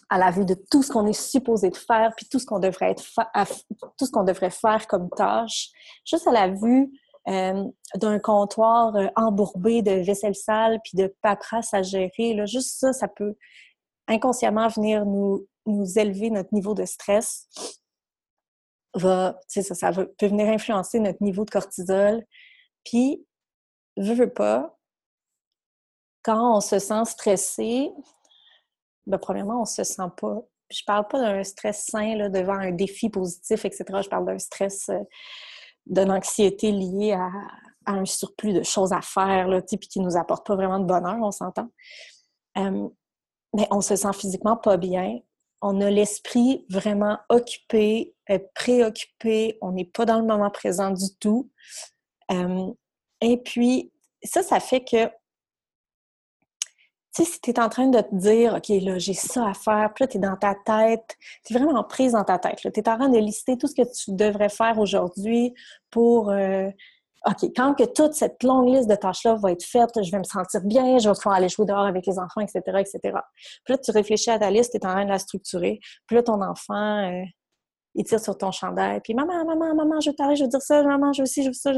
à 0.09 0.17
la 0.17 0.31
vue 0.31 0.45
de 0.45 0.55
tout 0.69 0.83
ce 0.83 0.91
qu'on 0.91 1.07
est 1.07 1.13
supposé 1.13 1.69
de 1.69 1.75
faire, 1.75 2.13
puis 2.15 2.27
tout 2.29 2.39
ce 2.39 2.45
qu'on 2.45 2.59
devrait 2.59 2.91
être 2.91 3.03
tout 3.97 4.05
ce 4.05 4.11
qu'on 4.11 4.23
devrait 4.23 4.51
faire 4.51 4.87
comme 4.87 5.09
tâche, 5.09 5.69
juste 6.05 6.27
à 6.27 6.31
la 6.31 6.49
vue 6.49 6.91
euh, 7.27 7.63
d'un 7.95 8.19
comptoir 8.19 8.95
euh, 8.95 9.07
embourbé 9.15 9.81
de 9.81 9.91
vaisselle 9.91 10.35
sale 10.35 10.79
puis 10.83 10.97
de 10.97 11.13
paperasse 11.21 11.73
à 11.73 11.81
gérer, 11.81 12.33
là, 12.33 12.45
juste 12.45 12.79
ça, 12.79 12.93
ça 12.93 13.07
peut 13.07 13.35
inconsciemment 14.07 14.67
venir 14.67 15.05
nous, 15.05 15.47
nous 15.65 15.97
élever 15.97 16.29
notre 16.29 16.53
niveau 16.53 16.73
de 16.73 16.85
stress. 16.85 17.47
Va, 18.95 19.39
ça, 19.47 19.73
ça 19.73 19.91
peut 19.91 20.27
venir 20.27 20.47
influencer 20.47 20.99
notre 20.99 21.23
niveau 21.23 21.45
de 21.45 21.49
cortisol. 21.49 22.23
Puis, 22.83 23.25
veux, 23.97 24.13
veux 24.13 24.33
pas, 24.33 24.77
quand 26.23 26.57
on 26.57 26.61
se 26.61 26.79
sent 26.79 27.05
stressé, 27.05 27.91
ben, 29.05 29.17
premièrement, 29.17 29.61
on 29.61 29.65
se 29.65 29.83
sent 29.83 30.09
pas. 30.17 30.41
Je 30.69 30.81
parle 30.85 31.07
pas 31.07 31.19
d'un 31.19 31.43
stress 31.43 31.85
sain 31.85 32.15
là, 32.15 32.29
devant 32.29 32.53
un 32.53 32.71
défi 32.71 33.09
positif, 33.09 33.65
etc. 33.65 33.83
Je 34.03 34.09
parle 34.09 34.25
d'un 34.25 34.39
stress, 34.39 34.89
euh, 34.89 34.99
d'une 35.85 36.11
anxiété 36.11 36.71
liée 36.71 37.13
à, 37.13 37.29
un 37.85 38.05
surplus 38.05 38.53
de 38.53 38.63
choses 38.63 38.93
à 38.93 39.01
faire, 39.01 39.49
là, 39.49 39.61
puis 39.61 39.77
qui 39.77 39.99
nous 39.99 40.15
apporte 40.15 40.47
pas 40.47 40.55
vraiment 40.55 40.79
de 40.79 40.85
bonheur, 40.85 41.17
on 41.21 41.31
s'entend. 41.31 41.69
mais 42.55 43.67
on 43.71 43.81
se 43.81 43.97
sent 43.97 44.13
physiquement 44.13 44.55
pas 44.55 44.77
bien. 44.77 45.19
On 45.61 45.81
a 45.81 45.89
l'esprit 45.89 46.65
vraiment 46.69 47.19
occupé, 47.29 48.15
euh, 48.29 48.39
préoccupé. 48.55 49.57
On 49.61 49.73
n'est 49.73 49.85
pas 49.85 50.05
dans 50.05 50.19
le 50.19 50.25
moment 50.25 50.49
présent 50.49 50.91
du 50.91 51.13
tout. 51.19 51.51
et 53.21 53.37
puis, 53.43 53.91
ça, 54.23 54.43
ça 54.43 54.61
fait 54.61 54.83
que 54.83 55.09
sais, 57.13 57.25
si 57.25 57.41
tu 57.41 57.51
es 57.51 57.59
en 57.59 57.69
train 57.69 57.87
de 57.87 57.99
te 57.99 58.15
dire, 58.15 58.55
OK, 58.55 58.69
là, 58.81 58.97
j'ai 58.97 59.13
ça 59.13 59.47
à 59.47 59.53
faire, 59.53 59.93
puis 59.93 60.03
là, 60.03 60.07
tu 60.07 60.17
es 60.17 60.19
dans 60.19 60.35
ta 60.35 60.55
tête, 60.55 61.17
tu 61.45 61.53
es 61.53 61.59
vraiment 61.59 61.83
prise 61.83 62.13
dans 62.13 62.23
ta 62.23 62.39
tête. 62.39 62.57
Tu 62.57 62.67
es 62.67 62.89
en 62.89 62.97
train 62.97 63.09
de 63.09 63.19
lister 63.19 63.57
tout 63.57 63.67
ce 63.67 63.75
que 63.75 63.93
tu 63.93 64.11
devrais 64.13 64.49
faire 64.49 64.79
aujourd'hui 64.79 65.53
pour, 65.91 66.31
euh, 66.31 66.69
OK, 67.25 67.51
quand 67.55 67.73
que 67.75 67.85
toute 67.85 68.13
cette 68.13 68.43
longue 68.43 68.67
liste 68.73 68.89
de 68.89 68.95
tâches-là 68.95 69.35
va 69.35 69.51
être 69.51 69.63
faite, 69.63 69.91
je 70.01 70.11
vais 70.11 70.17
me 70.17 70.23
sentir 70.23 70.61
bien, 70.61 70.97
je 70.97 71.07
vais 71.07 71.15
pouvoir 71.15 71.35
aller 71.35 71.49
jouer 71.49 71.65
dehors 71.65 71.85
avec 71.85 72.05
les 72.05 72.19
enfants, 72.19 72.41
etc., 72.41 72.61
etc. 72.79 72.99
Puis 73.63 73.73
là, 73.73 73.77
tu 73.77 73.91
réfléchis 73.91 74.29
à 74.29 74.39
ta 74.39 74.49
liste, 74.49 74.71
tu 74.71 74.77
es 74.77 74.85
en 74.85 74.91
train 74.91 75.05
de 75.05 75.09
la 75.09 75.19
structurer. 75.19 75.79
Puis 76.07 76.15
là, 76.15 76.23
ton 76.23 76.41
enfant, 76.41 77.09
euh, 77.09 77.23
il 77.95 78.05
tire 78.05 78.19
sur 78.19 78.37
ton 78.37 78.51
chandail, 78.51 79.01
puis 79.03 79.13
«Maman, 79.15 79.45
maman, 79.45 79.75
maman, 79.75 79.99
je 79.99 80.09
veux 80.09 80.15
parler, 80.15 80.35
je 80.35 80.43
veux 80.43 80.49
dire 80.49 80.61
ça, 80.61 80.83
maman, 80.83 81.13
je 81.13 81.21
veux 81.21 81.23
aussi, 81.23 81.43
je 81.43 81.49
veux 81.49 81.53
ça.» 81.53 81.71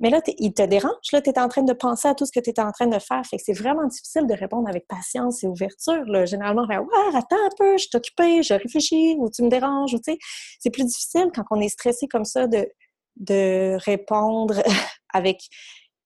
Mais 0.00 0.10
là, 0.10 0.20
il 0.38 0.52
te 0.52 0.62
dérange. 0.62 0.92
Là, 1.12 1.22
tu 1.22 1.30
es 1.30 1.38
en 1.38 1.48
train 1.48 1.62
de 1.62 1.72
penser 1.72 2.08
à 2.08 2.14
tout 2.14 2.26
ce 2.26 2.32
que 2.32 2.40
tu 2.40 2.50
es 2.50 2.60
en 2.60 2.72
train 2.72 2.88
de 2.88 2.98
faire. 2.98 3.24
Fait 3.24 3.36
que 3.36 3.42
c'est 3.44 3.52
vraiment 3.52 3.86
difficile 3.86 4.26
de 4.26 4.34
répondre 4.34 4.68
avec 4.68 4.88
patience 4.88 5.44
et 5.44 5.46
ouverture. 5.46 6.04
Là. 6.06 6.24
Généralement, 6.24 6.62
on 6.62 6.66
va 6.66 6.82
Ouais, 6.82 7.16
attends 7.16 7.36
un 7.36 7.50
peu, 7.56 7.78
je 7.78 7.84
suis 7.84 7.96
occupée, 7.96 8.42
je 8.42 8.54
réfléchis, 8.54 9.14
ou 9.18 9.30
tu 9.30 9.42
me 9.44 9.48
déranges. 9.48 9.94
Ou, 9.94 10.00
c'est 10.58 10.70
plus 10.70 10.84
difficile 10.84 11.30
quand 11.34 11.44
on 11.50 11.60
est 11.60 11.68
stressé 11.68 12.08
comme 12.08 12.24
ça 12.24 12.48
de, 12.48 12.68
de 13.16 13.76
répondre 13.84 14.60
avec 15.14 15.38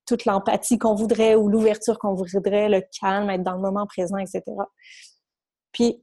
toute 0.07 0.27
l'empathie 0.27 0.79
qu'on 0.79 0.95
voudrait 0.95 1.35
ou 1.35 1.49
l'ouverture 1.49 1.99
qu'on 1.99 2.15
voudrait, 2.15 2.69
le 2.69 2.83
calme, 3.01 3.31
être 3.31 3.43
dans 3.43 3.55
le 3.55 3.61
moment 3.61 3.87
présent, 3.87 4.19
etc. 4.19 4.43
Puis, 5.73 6.03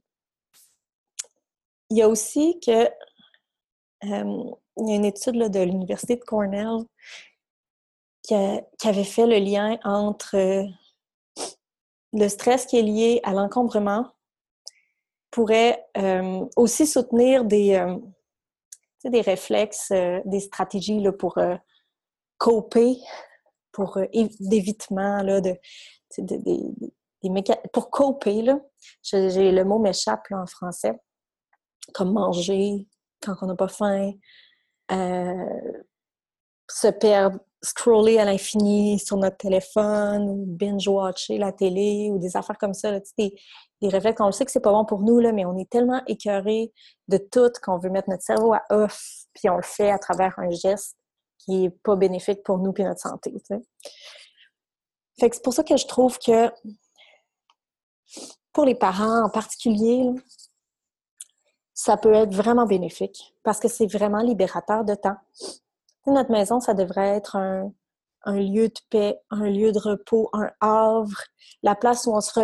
il 1.90 1.98
y 1.98 2.02
a 2.02 2.08
aussi 2.08 2.58
que 2.60 2.86
euh, 4.04 4.54
il 4.78 4.88
y 4.88 4.92
a 4.92 4.96
une 4.96 5.04
étude 5.04 5.36
là, 5.36 5.48
de 5.48 5.60
l'Université 5.60 6.16
de 6.16 6.24
Cornell 6.24 6.84
qui, 8.22 8.34
avait 8.34 9.04
fait 9.04 9.26
le 9.26 9.38
lien 9.38 9.78
entre 9.84 10.36
euh, 10.36 10.64
le 12.12 12.28
stress 12.28 12.66
qui 12.66 12.78
est 12.78 12.82
lié 12.82 13.20
à 13.22 13.32
l'encombrement 13.32 14.06
pourrait 15.30 15.86
euh, 15.98 16.46
aussi 16.56 16.86
soutenir 16.86 17.44
des, 17.44 17.74
euh, 17.74 17.96
des 19.04 19.20
réflexes, 19.20 19.90
euh, 19.90 20.20
des 20.24 20.40
stratégies 20.40 21.00
là, 21.00 21.12
pour 21.12 21.38
coper, 22.38 22.96
pour 23.72 23.98
d'évitement, 24.40 25.22
de, 25.22 25.54
de, 26.18 27.68
pour 27.72 27.90
coper, 27.90 28.42
là. 28.42 28.60
Le 29.12 29.62
mot 29.62 29.78
m'échappe 29.78 30.26
en 30.30 30.46
français, 30.46 30.98
comme 31.94 32.12
manger 32.12 32.86
quand 33.22 33.34
on 33.42 33.46
n'a 33.46 33.56
pas 33.56 33.68
faim, 33.68 34.12
se 36.68 36.88
perdre, 36.88 37.38
scroller 37.62 38.18
à 38.18 38.24
l'infini 38.24 38.98
sur 38.98 39.16
notre 39.16 39.38
téléphone, 39.38 40.44
binge-watcher 40.46 41.38
la 41.38 41.52
télé 41.52 42.10
ou 42.12 42.18
des 42.18 42.36
affaires 42.36 42.58
comme 42.58 42.74
ça, 42.74 43.00
des, 43.18 43.34
des 43.80 43.88
réflexes. 43.88 44.20
On 44.20 44.26
le 44.26 44.32
sait 44.32 44.44
que 44.44 44.50
c'est 44.50 44.60
pas 44.60 44.72
bon 44.72 44.84
pour 44.84 45.00
nous, 45.00 45.18
là, 45.18 45.32
mais 45.32 45.44
on 45.44 45.56
est 45.56 45.68
tellement 45.70 46.02
écœuré 46.06 46.72
de 47.08 47.18
tout 47.18 47.50
qu'on 47.62 47.78
veut 47.78 47.90
mettre 47.90 48.10
notre 48.10 48.22
cerveau 48.22 48.52
à 48.52 48.62
off, 48.70 49.24
puis 49.34 49.48
on 49.48 49.56
le 49.56 49.62
fait 49.62 49.90
à 49.90 49.98
travers 49.98 50.38
un 50.38 50.50
geste 50.50 50.96
qui 51.38 51.64
est 51.64 51.70
pas 51.70 51.96
bénéfique 51.96 52.42
pour 52.44 52.58
nous 52.58 52.74
et 52.76 52.84
notre 52.84 53.00
santé. 53.00 53.32
Fait 55.18 55.30
que 55.30 55.36
c'est 55.36 55.42
pour 55.42 55.54
ça 55.54 55.64
que 55.64 55.76
je 55.76 55.86
trouve 55.86 56.18
que 56.18 56.50
pour 58.52 58.64
les 58.64 58.74
parents 58.74 59.24
en 59.24 59.30
particulier, 59.30 60.10
ça 61.76 61.96
peut 61.96 62.14
être 62.14 62.34
vraiment 62.34 62.66
bénéfique 62.66 63.36
parce 63.44 63.60
que 63.60 63.68
c'est 63.68 63.86
vraiment 63.86 64.22
libérateur 64.22 64.84
de 64.84 64.96
temps 64.96 65.18
notre 66.12 66.30
maison, 66.30 66.60
ça 66.60 66.74
devrait 66.74 67.16
être 67.16 67.36
un, 67.36 67.72
lieu 68.26 68.68
de 68.68 68.80
paix, 68.90 69.20
un 69.30 69.48
lieu 69.48 69.70
de 69.70 69.78
repos, 69.78 70.28
un 70.32 70.50
havre, 70.60 71.22
la 71.62 71.76
place 71.76 72.06
où 72.06 72.12
on 72.12 72.20
se 72.20 72.40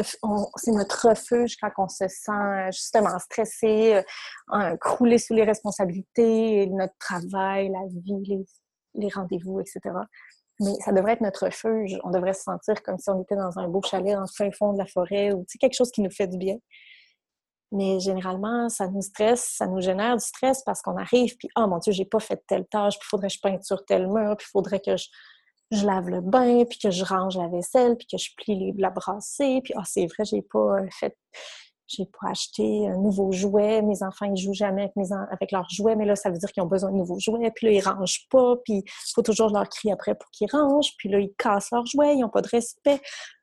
c'est 0.57 0.71
notre 0.71 1.09
refuge 1.09 1.57
quand 1.57 1.71
on 1.79 1.89
se 1.89 2.07
sent 2.07 2.71
justement 2.71 3.19
stressé, 3.19 4.01
euh, 4.55 4.77
croulé 4.77 5.19
sous 5.19 5.35
les 5.35 5.43
responsabilités, 5.43 6.69
notre 6.69 6.95
travail, 6.99 7.71
la 7.71 7.81
vie, 7.89 8.47
les, 8.95 9.09
rendez-vous, 9.09 9.59
etc. 9.59 9.81
Mais 10.61 10.75
ça 10.85 10.93
devrait 10.93 11.15
être 11.15 11.21
notre 11.21 11.47
refuge. 11.47 11.99
On 12.05 12.11
devrait 12.11 12.35
se 12.35 12.43
sentir 12.43 12.81
comme 12.85 12.99
si 12.99 13.11
on 13.11 13.21
était 13.21 13.35
dans 13.35 13.59
un 13.59 13.67
beau 13.67 13.83
chalet 13.83 14.15
dans 14.15 14.21
le 14.21 14.27
fin 14.29 14.53
fond 14.53 14.75
de 14.75 14.79
la 14.79 14.87
forêt 14.87 15.33
ou 15.33 15.45
quelque 15.59 15.75
chose 15.75 15.91
qui 15.91 16.01
nous 16.01 16.12
fait 16.12 16.29
du 16.29 16.39
bien. 16.39 16.59
Mais 17.73 18.00
généralement, 18.00 18.69
ça 18.69 18.87
nous 18.87 19.00
stresse, 19.00 19.55
ça 19.57 19.67
nous 19.67 19.81
génère 19.81 20.17
du 20.17 20.25
stress 20.25 20.62
parce 20.62 20.83
qu'on 20.83 20.97
arrive, 20.99 21.37
puis 21.38 21.49
oh 21.57 21.67
mon 21.67 21.79
Dieu, 21.79 21.93
j'ai 21.93 22.05
pas 22.05 22.21
fait 22.21 22.43
telle 22.47 22.67
tâche, 22.67 22.99
puis 22.99 23.09
faudrait 23.09 23.29
que 23.29 23.35
je 23.35 23.41
peinture 23.41 23.85
tel 23.87 24.09
mur, 24.09 24.37
puis 24.37 24.47
faudrait 24.47 24.81
que 24.81 24.97
je, 24.99 25.07
je, 25.71 25.87
lave 25.87 26.11
le 26.11 26.21
bain, 26.21 26.64
puis 26.67 26.79
que 26.79 26.91
je 26.91 27.02
range 27.02 27.38
la 27.38 27.49
vaisselle, 27.49 27.97
puis 27.97 28.07
que 28.07 28.19
je 28.19 28.29
plie 28.37 28.59
les, 28.59 28.75
la 28.76 28.91
brassée, 28.91 29.62
puis 29.64 29.73
oh, 29.76 29.83
c'est 29.87 30.07
vrai, 30.07 30.25
j'ai 30.25 30.43
pas 30.43 30.81
euh, 30.81 30.87
fait. 31.00 31.17
J'ai 31.88 32.07
pas 32.07 32.31
acheté 32.31 32.88
un 32.88 32.97
nouveau 32.97 33.33
jouet. 33.33 33.83
Mes 33.83 34.02
enfants, 34.02 34.25
ils 34.25 34.41
jouent 34.41 34.55
jamais 34.55 34.83
avec, 34.83 34.97
mes 34.97 35.12
avec 35.31 35.52
leurs 35.52 35.69
jouets, 35.69 35.95
mais 35.95 36.07
là, 36.07 36.17
ça 36.17 36.31
veut 36.31 36.38
dire 36.38 36.50
qu'ils 36.50 36.62
ont 36.62 36.67
besoin 36.67 36.91
de 36.91 36.97
nouveaux 36.97 37.19
jouets. 37.19 37.50
Puis 37.55 37.67
là, 37.67 37.73
ils 37.73 37.81
rangent 37.87 38.26
pas. 38.31 38.55
Puis 38.64 38.76
il 38.79 39.12
faut 39.14 39.21
toujours 39.21 39.50
leur 39.50 39.69
crier 39.69 39.93
après 39.93 40.14
pour 40.14 40.31
qu'ils 40.31 40.49
rangent. 40.50 40.93
Puis 40.97 41.11
là, 41.11 41.19
ils 41.19 41.35
cassent 41.37 41.71
leurs 41.71 41.85
jouets. 41.85 42.14
Ils 42.14 42.21
n'ont 42.21 42.31
pas 42.31 42.41
de 42.41 42.49
respect. 42.49 42.99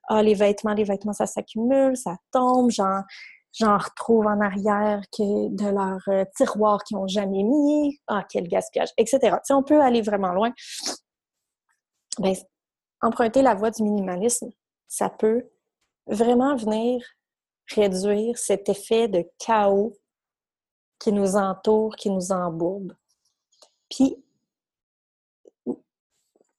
Ah, 0.07 0.24
les 0.24 0.33
vêtements, 0.33 0.74
les 0.74 0.83
vêtements, 0.83 1.13
ça 1.13 1.27
s'accumule, 1.27 1.95
ça 1.95 2.15
tombe. 2.31 2.71
Genre, 2.71 3.03
j'en 3.53 3.77
retrouve 3.77 4.27
en 4.27 4.39
arrière 4.41 5.01
que 5.12 5.50
de 5.50 5.70
leur 5.70 6.01
euh, 6.08 6.25
tiroir 6.36 6.84
qu'ils 6.84 6.98
n'ont 6.98 7.08
jamais 7.08 7.44
mis. 7.44 8.00
Ah, 8.08 8.25
quel 8.29 8.48
gaspillage, 8.48 8.89
etc. 8.98 9.38
Si 9.44 9.53
on 9.53 9.63
peut 9.63 9.82
aller 9.82 10.01
vraiment 10.01 10.34
loin. 10.34 10.51
Ben, 12.20 12.36
emprunter 13.01 13.41
la 13.41 13.56
voie 13.56 13.72
du 13.72 13.84
minimalisme, 13.84 14.50
ça 14.88 15.10
peut 15.10 15.50
vraiment 16.08 16.56
venir 16.56 17.01
réduire 17.74 18.38
cet 18.38 18.68
effet 18.70 19.08
de 19.08 19.24
chaos 19.38 19.96
qui 21.00 21.13
nous 21.13 21.36
entoure, 21.36 21.96
qui 21.96 22.10
nous 22.10 22.32
embourbe. 22.32 22.94
Puis, 23.89 24.24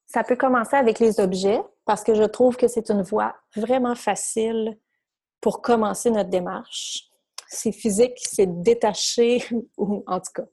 ça 0.07 0.25
peut 0.25 0.37
commencer 0.37 0.77
avec 0.77 0.99
les 0.99 1.21
objets, 1.21 1.61
parce 1.85 2.03
que 2.03 2.15
je 2.15 2.25
trouve 2.25 2.57
que 2.57 2.69
c'est 2.69 2.91
une 2.91 3.03
voie 3.03 3.37
vraiment 3.55 3.95
facile 3.95 4.79
pour 5.41 5.63
commencer 5.63 6.11
notre 6.11 6.31
démarche. 6.31 7.11
C'est 7.49 7.73
physique, 7.73 8.19
c'est 8.19 8.63
détaché, 8.63 9.45
ou 9.77 10.05
en 10.07 10.21
tout 10.21 10.33
cas, 10.35 10.45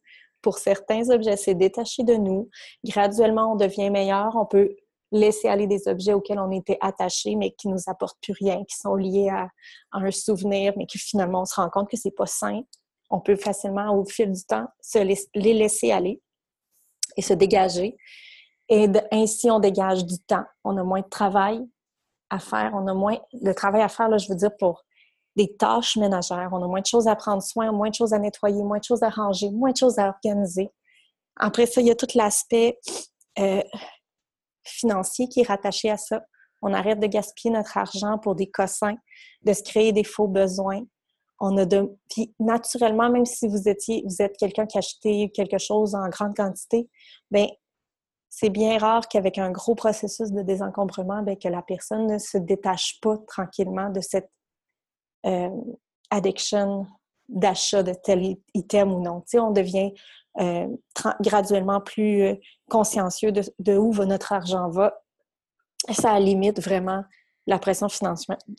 pour 0.42 0.58
certains 0.58 1.10
objets, 1.10 1.38
c'est 1.38 1.56
détaché 1.56 2.04
de 2.04 2.14
nous. 2.14 2.50
Graduellement, 2.86 3.54
on 3.54 3.56
devient 3.56 3.90
meilleur. 3.90 4.36
On 4.36 4.46
peut 4.46 4.76
laisser 5.12 5.48
aller 5.48 5.68
des 5.68 5.88
objets 5.88 6.14
auxquels 6.14 6.40
on 6.40 6.52
était 6.52 6.78
attaché, 6.82 7.36
mais 7.36 7.52
qui 7.52 7.68
nous 7.68 7.82
apportent 7.88 8.20
plus 8.22 8.34
rien, 8.34 8.64
qui 8.66 8.78
sont 8.78 8.96
liés 8.96 9.30
à, 9.30 9.50
un 9.92 10.12
souvenir, 10.12 10.74
mais 10.78 10.86
qui 10.86 10.98
finalement, 10.98 11.42
on 11.42 11.46
se 11.46 11.56
rend 11.56 11.70
compte 11.70 11.90
que 11.90 11.98
c'est 11.98 12.12
pas 12.12 12.26
sain. 12.26 12.62
On 13.10 13.20
peut 13.20 13.36
facilement, 13.36 13.96
au 13.96 14.06
fil 14.06 14.32
du 14.32 14.44
temps, 14.44 14.68
se 14.82 15.00
les 15.00 15.54
laisser 15.54 15.92
aller 15.92 16.22
et 17.16 17.22
se 17.22 17.34
dégager. 17.34 17.98
Et 18.70 18.88
ainsi, 19.12 19.50
on 19.50 19.60
dégage 19.60 20.06
du 20.06 20.20
temps. 20.20 20.44
On 20.64 20.78
a 20.78 20.84
moins 20.84 21.02
de 21.02 21.10
travail, 21.10 21.66
à 22.30 22.40
faire, 22.40 22.72
on 22.74 22.88
a 22.88 22.94
moins 22.94 23.18
de 23.34 23.54
travail 23.54 23.82
à 23.82 23.90
faire, 23.90 24.10
là, 24.10 24.18
je 24.18 24.28
veux 24.30 24.36
dire, 24.36 24.56
pour 24.58 24.84
des 25.36 25.56
tâches 25.56 25.96
ménagères. 25.98 26.50
On 26.52 26.64
a 26.64 26.68
moins 26.68 26.82
de 26.82 26.86
choses 26.86 27.08
à 27.08 27.16
prendre 27.16 27.42
soin, 27.44 27.72
moins 27.72 27.90
de 27.90 27.94
choses 27.96 28.14
à 28.14 28.20
nettoyer, 28.20 28.64
moins 28.64 28.80
de 28.80 28.84
choses 28.84 29.04
à 29.04 29.10
ranger, 29.10 29.52
moins 29.52 29.72
de 29.72 29.78
choses 29.78 30.00
à 30.00 30.08
organiser. 30.08 30.70
Après 31.38 31.68
ça, 31.68 31.80
il 31.80 31.88
y 31.88 31.92
a 31.92 31.96
tout 31.96 32.08
l'aspect 32.16 32.80
euh, 33.40 33.62
financier 34.64 35.30
qui 35.30 35.42
est 35.42 35.48
rattaché 35.48 35.90
à 35.90 35.98
ça. 35.98 36.24
On 36.64 36.74
arrête 36.74 37.00
de 37.00 37.06
gaspiller 37.06 37.54
notre 37.54 37.78
argent 37.78 38.18
pour 38.18 38.34
des 38.34 38.50
cossins, 38.50 38.96
de 39.44 39.54
se 39.54 39.62
créer 39.62 39.94
des 39.94 40.04
faux 40.04 40.28
besoins. 40.28 40.84
On 41.40 41.56
a 41.58 41.66
de... 41.66 41.88
Puis 42.10 42.34
naturellement, 42.40 43.12
même 43.12 43.26
si 43.26 43.48
vous 43.48 43.70
étiez, 43.70 44.04
vous 44.08 44.24
êtes 44.24 44.36
quelqu'un 44.38 44.66
qui 44.66 44.78
a 44.78 44.80
acheté 44.80 45.32
quelque 45.36 45.60
chose 45.60 45.94
en 45.94 46.10
grande 46.10 46.36
quantité, 46.36 46.90
bien, 47.30 47.48
c'est 48.30 48.50
bien 48.50 48.78
rare 48.78 49.08
qu'avec 49.08 49.38
un 49.38 49.52
gros 49.52 49.76
processus 49.76 50.32
de 50.32 50.42
désencombrement, 50.42 51.22
bien, 51.24 51.36
que 51.36 51.48
la 51.48 51.62
personne 51.62 52.08
ne 52.08 52.18
se 52.18 52.38
détache 52.38 53.00
pas 53.02 53.18
tranquillement 53.28 53.90
de 53.90 54.02
cette 54.02 54.30
euh, 55.26 55.50
addiction 56.10 56.86
d'achat 57.30 57.84
de 57.84 57.94
tel 57.94 58.38
item 58.54 58.94
ou 58.94 59.02
non. 59.02 59.24
on 59.36 59.52
devient 59.52 59.92
euh, 60.40 60.68
graduellement 61.22 61.82
plus 61.82 62.22
euh, 62.22 62.36
consciencieux 62.70 63.32
de, 63.32 63.78
où 63.78 63.92
va 63.92 64.06
notre 64.06 64.32
argent 64.32 64.70
va. 64.70 65.02
Ça 65.92 66.20
limite 66.20 66.62
vraiment 66.62 67.04
la 67.46 67.60
pression 67.60 67.88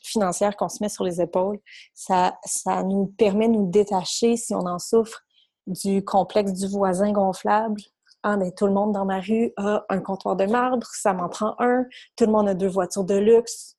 financière 0.02 0.56
qu'on 0.56 0.68
se 0.68 0.82
met 0.82 0.88
sur 0.88 1.04
les 1.04 1.20
épaules. 1.20 1.58
Ça, 1.94 2.38
ça 2.44 2.82
nous 2.82 3.06
permet 3.18 3.48
de 3.48 3.54
nous 3.54 3.70
détacher, 3.70 4.36
si 4.36 4.54
on 4.54 4.66
en 4.66 4.78
souffre, 4.78 5.22
du 5.66 6.02
complexe 6.02 6.54
du 6.54 6.66
voisin 6.66 7.12
gonflable, 7.12 7.80
ah, 8.22 8.36
mais 8.36 8.52
tout 8.52 8.66
le 8.66 8.72
monde 8.72 8.92
dans 8.92 9.04
ma 9.04 9.20
rue 9.20 9.52
a 9.56 9.84
un 9.88 10.00
comptoir 10.00 10.36
de 10.36 10.44
marbre, 10.44 10.86
ça 10.92 11.12
m'en 11.12 11.28
prend 11.28 11.54
un. 11.58 11.84
Tout 12.16 12.26
le 12.26 12.32
monde 12.32 12.48
a 12.48 12.54
deux 12.54 12.68
voitures 12.68 13.04
de 13.04 13.16
luxe, 13.16 13.76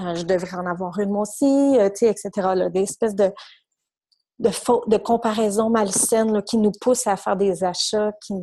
euh, 0.00 0.14
je 0.14 0.22
devrais 0.22 0.56
en 0.56 0.66
avoir 0.66 0.98
une 0.98 1.10
moi 1.10 1.22
aussi, 1.22 1.44
euh, 1.78 1.86
etc. 1.86 2.30
des 2.72 2.80
espèces 2.80 3.14
de, 3.14 3.32
de, 4.38 4.96
comparaisons 4.96 5.68
malsaines 5.68 6.42
qui 6.42 6.56
nous 6.56 6.72
poussent 6.80 7.06
à 7.06 7.16
faire 7.16 7.36
des 7.36 7.64
achats 7.64 8.12
qui, 8.24 8.34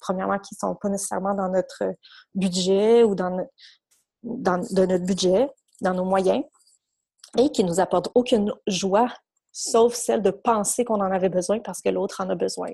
premièrement, 0.00 0.38
qui 0.38 0.54
ne 0.54 0.68
sont 0.68 0.74
pas 0.74 0.88
nécessairement 0.88 1.34
dans 1.34 1.48
notre 1.48 1.94
budget 2.34 3.04
ou 3.04 3.14
dans, 3.14 3.46
dans 4.22 4.58
notre 4.58 5.04
budget, 5.04 5.48
dans 5.80 5.94
nos 5.94 6.04
moyens, 6.04 6.42
et 7.38 7.50
qui 7.50 7.62
nous 7.62 7.78
apportent 7.78 8.10
aucune 8.14 8.52
joie, 8.66 9.12
sauf 9.52 9.94
celle 9.94 10.22
de 10.22 10.30
penser 10.30 10.84
qu'on 10.84 11.00
en 11.00 11.12
avait 11.12 11.28
besoin 11.28 11.60
parce 11.60 11.82
que 11.82 11.90
l'autre 11.90 12.20
en 12.20 12.30
a 12.30 12.34
besoin. 12.34 12.70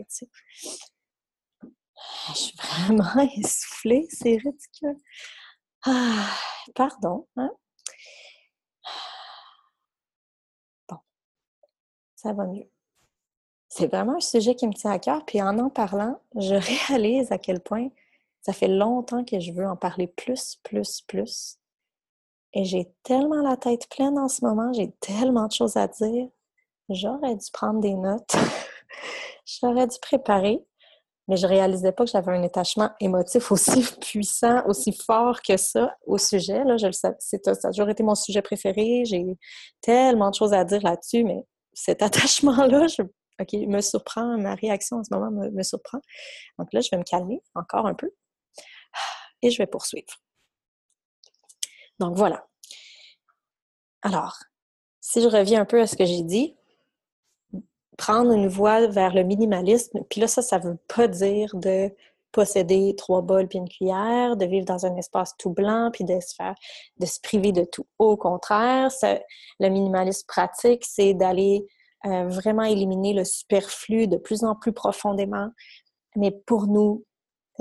Je 2.28 2.34
suis 2.34 2.56
vraiment 2.56 3.28
essoufflée, 3.36 4.06
c'est 4.10 4.36
ridicule. 4.36 4.96
Ah, 5.84 6.28
pardon. 6.74 7.26
Hein? 7.36 7.50
Bon, 10.88 10.98
ça 12.16 12.32
va 12.32 12.46
mieux. 12.46 12.68
C'est 13.68 13.86
vraiment 13.86 14.16
un 14.16 14.20
sujet 14.20 14.54
qui 14.54 14.66
me 14.66 14.74
tient 14.74 14.92
à 14.92 14.98
cœur, 14.98 15.24
puis 15.24 15.42
en 15.42 15.58
en 15.58 15.70
parlant, 15.70 16.20
je 16.36 16.54
réalise 16.88 17.32
à 17.32 17.38
quel 17.38 17.60
point 17.60 17.88
ça 18.42 18.52
fait 18.52 18.68
longtemps 18.68 19.24
que 19.24 19.40
je 19.40 19.52
veux 19.52 19.66
en 19.66 19.76
parler 19.76 20.06
plus, 20.06 20.56
plus, 20.62 21.00
plus. 21.02 21.58
Et 22.54 22.64
j'ai 22.64 22.92
tellement 23.02 23.40
la 23.40 23.56
tête 23.56 23.88
pleine 23.88 24.18
en 24.18 24.28
ce 24.28 24.44
moment, 24.44 24.72
j'ai 24.72 24.90
tellement 25.00 25.46
de 25.46 25.52
choses 25.52 25.76
à 25.76 25.88
dire. 25.88 26.28
J'aurais 26.88 27.34
dû 27.36 27.46
prendre 27.52 27.80
des 27.80 27.94
notes. 27.94 28.34
J'aurais 29.46 29.86
dû 29.86 29.96
préparer 30.00 30.62
mais 31.28 31.36
je 31.36 31.46
réalisais 31.46 31.92
pas 31.92 32.04
que 32.04 32.10
j'avais 32.10 32.32
un 32.32 32.42
attachement 32.42 32.90
émotif 33.00 33.52
aussi 33.52 33.84
puissant, 34.00 34.62
aussi 34.66 34.92
fort 34.92 35.40
que 35.42 35.56
ça 35.56 35.96
au 36.06 36.18
sujet. 36.18 36.64
Là, 36.64 36.76
je 36.76 36.86
le 36.86 36.92
ça 36.92 37.08
a 37.10 37.70
toujours 37.70 37.88
été 37.88 38.02
mon 38.02 38.14
sujet 38.14 38.42
préféré. 38.42 39.04
J'ai 39.04 39.24
tellement 39.80 40.30
de 40.30 40.34
choses 40.34 40.52
à 40.52 40.64
dire 40.64 40.82
là-dessus, 40.82 41.24
mais 41.24 41.44
cet 41.72 42.02
attachement-là, 42.02 42.86
je, 42.88 43.02
OK, 43.40 43.52
me 43.52 43.80
surprend, 43.80 44.38
ma 44.38 44.54
réaction 44.54 44.98
en 44.98 45.04
ce 45.04 45.14
moment 45.14 45.30
me, 45.30 45.50
me 45.50 45.62
surprend. 45.62 46.00
Donc 46.58 46.72
là, 46.72 46.80
je 46.80 46.88
vais 46.90 46.98
me 46.98 47.04
calmer 47.04 47.40
encore 47.54 47.86
un 47.86 47.94
peu 47.94 48.10
et 49.42 49.50
je 49.50 49.58
vais 49.58 49.66
poursuivre. 49.66 50.14
Donc 51.98 52.16
voilà. 52.16 52.46
Alors, 54.02 54.38
si 55.00 55.22
je 55.22 55.28
reviens 55.28 55.60
un 55.60 55.64
peu 55.64 55.80
à 55.80 55.86
ce 55.86 55.96
que 55.96 56.04
j'ai 56.04 56.22
dit, 56.22 56.56
prendre 58.02 58.32
une 58.32 58.48
voie 58.48 58.88
vers 58.88 59.14
le 59.14 59.22
minimalisme. 59.22 60.00
Puis 60.10 60.20
là, 60.20 60.26
ça, 60.26 60.42
ça 60.42 60.58
veut 60.58 60.76
pas 60.88 61.06
dire 61.06 61.54
de 61.54 61.88
posséder 62.32 62.96
trois 62.96 63.22
bols 63.22 63.46
puis 63.46 63.58
une 63.58 63.68
cuillère, 63.68 64.36
de 64.36 64.44
vivre 64.44 64.64
dans 64.64 64.84
un 64.86 64.96
espace 64.96 65.36
tout 65.38 65.50
blanc 65.50 65.90
puis 65.92 66.02
de 66.02 66.18
se 66.18 66.34
faire, 66.34 66.56
de 66.98 67.06
se 67.06 67.20
priver 67.20 67.52
de 67.52 67.64
tout. 67.64 67.86
Au 68.00 68.16
contraire, 68.16 68.90
le 69.60 69.68
minimalisme 69.68 70.26
pratique, 70.26 70.84
c'est 70.84 71.14
d'aller 71.14 71.64
euh, 72.04 72.26
vraiment 72.26 72.64
éliminer 72.64 73.12
le 73.12 73.24
superflu 73.24 74.08
de 74.08 74.16
plus 74.16 74.42
en 74.42 74.56
plus 74.56 74.72
profondément. 74.72 75.50
Mais 76.16 76.32
pour 76.32 76.66
nous, 76.66 77.04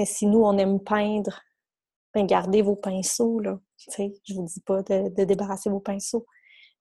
si 0.03 0.25
nous, 0.25 0.43
on 0.43 0.57
aime 0.57 0.79
peindre, 0.79 1.39
ben 2.15 2.25
gardez 2.25 2.63
vos 2.63 2.75
pinceaux, 2.75 3.39
là. 3.39 3.59
Tu 3.77 3.91
sais, 3.91 4.13
je 4.23 4.33
vous 4.33 4.45
dis 4.45 4.61
pas 4.61 4.81
de, 4.81 5.09
de 5.09 5.23
débarrasser 5.23 5.69
vos 5.69 5.79
pinceaux. 5.79 6.25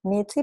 Mais 0.03 0.25
tu 0.25 0.39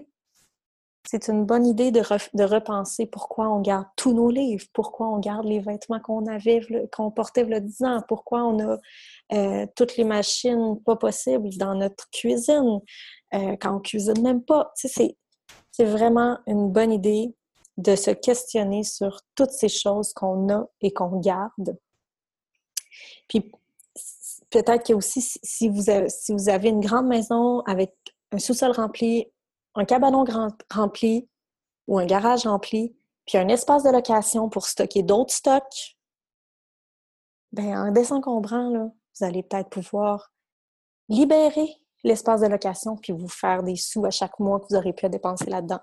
c'est 1.10 1.28
une 1.28 1.46
bonne 1.46 1.66
idée 1.66 1.90
de, 1.90 2.00
repenser 2.44 3.06
pourquoi 3.06 3.48
on 3.48 3.62
garde 3.62 3.86
tous 3.96 4.12
nos 4.12 4.30
livres, 4.30 4.66
pourquoi 4.74 5.08
on 5.08 5.18
garde 5.18 5.46
les 5.46 5.58
vêtements 5.58 6.00
qu'on 6.00 6.26
avait, 6.26 6.60
qu'on 6.94 7.10
portait 7.10 7.50
a 7.50 7.60
10 7.60 7.82
ans, 7.84 8.02
pourquoi 8.06 8.44
on 8.44 8.58
a 8.58 8.78
euh, 9.32 9.66
toutes 9.74 9.96
les 9.96 10.04
machines 10.04 10.78
pas 10.84 10.96
possibles 10.96 11.48
dans 11.56 11.74
notre 11.74 12.10
cuisine, 12.10 12.80
euh, 13.32 13.56
quand 13.58 13.76
on 13.76 13.80
cuisine 13.80 14.20
même 14.20 14.42
pas. 14.42 14.70
C'est 14.74 15.16
vraiment 15.78 16.40
une 16.46 16.70
bonne 16.70 16.92
idée 16.92 17.34
de 17.78 17.96
se 17.96 18.10
questionner 18.10 18.84
sur 18.84 19.22
toutes 19.34 19.52
ces 19.52 19.70
choses 19.70 20.12
qu'on 20.12 20.52
a 20.52 20.66
et 20.82 20.92
qu'on 20.92 21.20
garde. 21.20 21.78
Puis 23.28 23.50
peut-être 24.50 24.86
que 24.86 24.92
aussi, 24.92 25.22
si 25.22 25.70
vous, 25.70 25.88
avez, 25.88 26.10
si 26.10 26.34
vous 26.34 26.50
avez 26.50 26.68
une 26.68 26.80
grande 26.80 27.06
maison 27.06 27.60
avec 27.60 27.94
un 28.30 28.38
sous-sol 28.38 28.72
rempli, 28.72 29.26
un 29.78 29.84
cabanon 29.84 30.24
rempli 30.70 31.28
ou 31.86 31.98
un 31.98 32.06
garage 32.06 32.46
rempli, 32.46 32.96
puis 33.26 33.38
un 33.38 33.48
espace 33.48 33.82
de 33.82 33.90
location 33.90 34.48
pour 34.48 34.66
stocker 34.66 35.02
d'autres 35.02 35.32
stocks, 35.32 35.96
bien, 37.52 37.86
en 37.86 37.92
désencombrant, 37.92 38.92
vous 39.18 39.26
allez 39.26 39.42
peut-être 39.42 39.70
pouvoir 39.70 40.32
libérer 41.08 41.68
l'espace 42.04 42.40
de 42.40 42.46
location 42.46 42.96
puis 42.96 43.12
vous 43.12 43.28
faire 43.28 43.62
des 43.62 43.76
sous 43.76 44.04
à 44.04 44.10
chaque 44.10 44.38
mois 44.38 44.60
que 44.60 44.66
vous 44.70 44.76
aurez 44.76 44.92
pu 44.92 45.08
dépenser 45.08 45.50
là-dedans. 45.50 45.80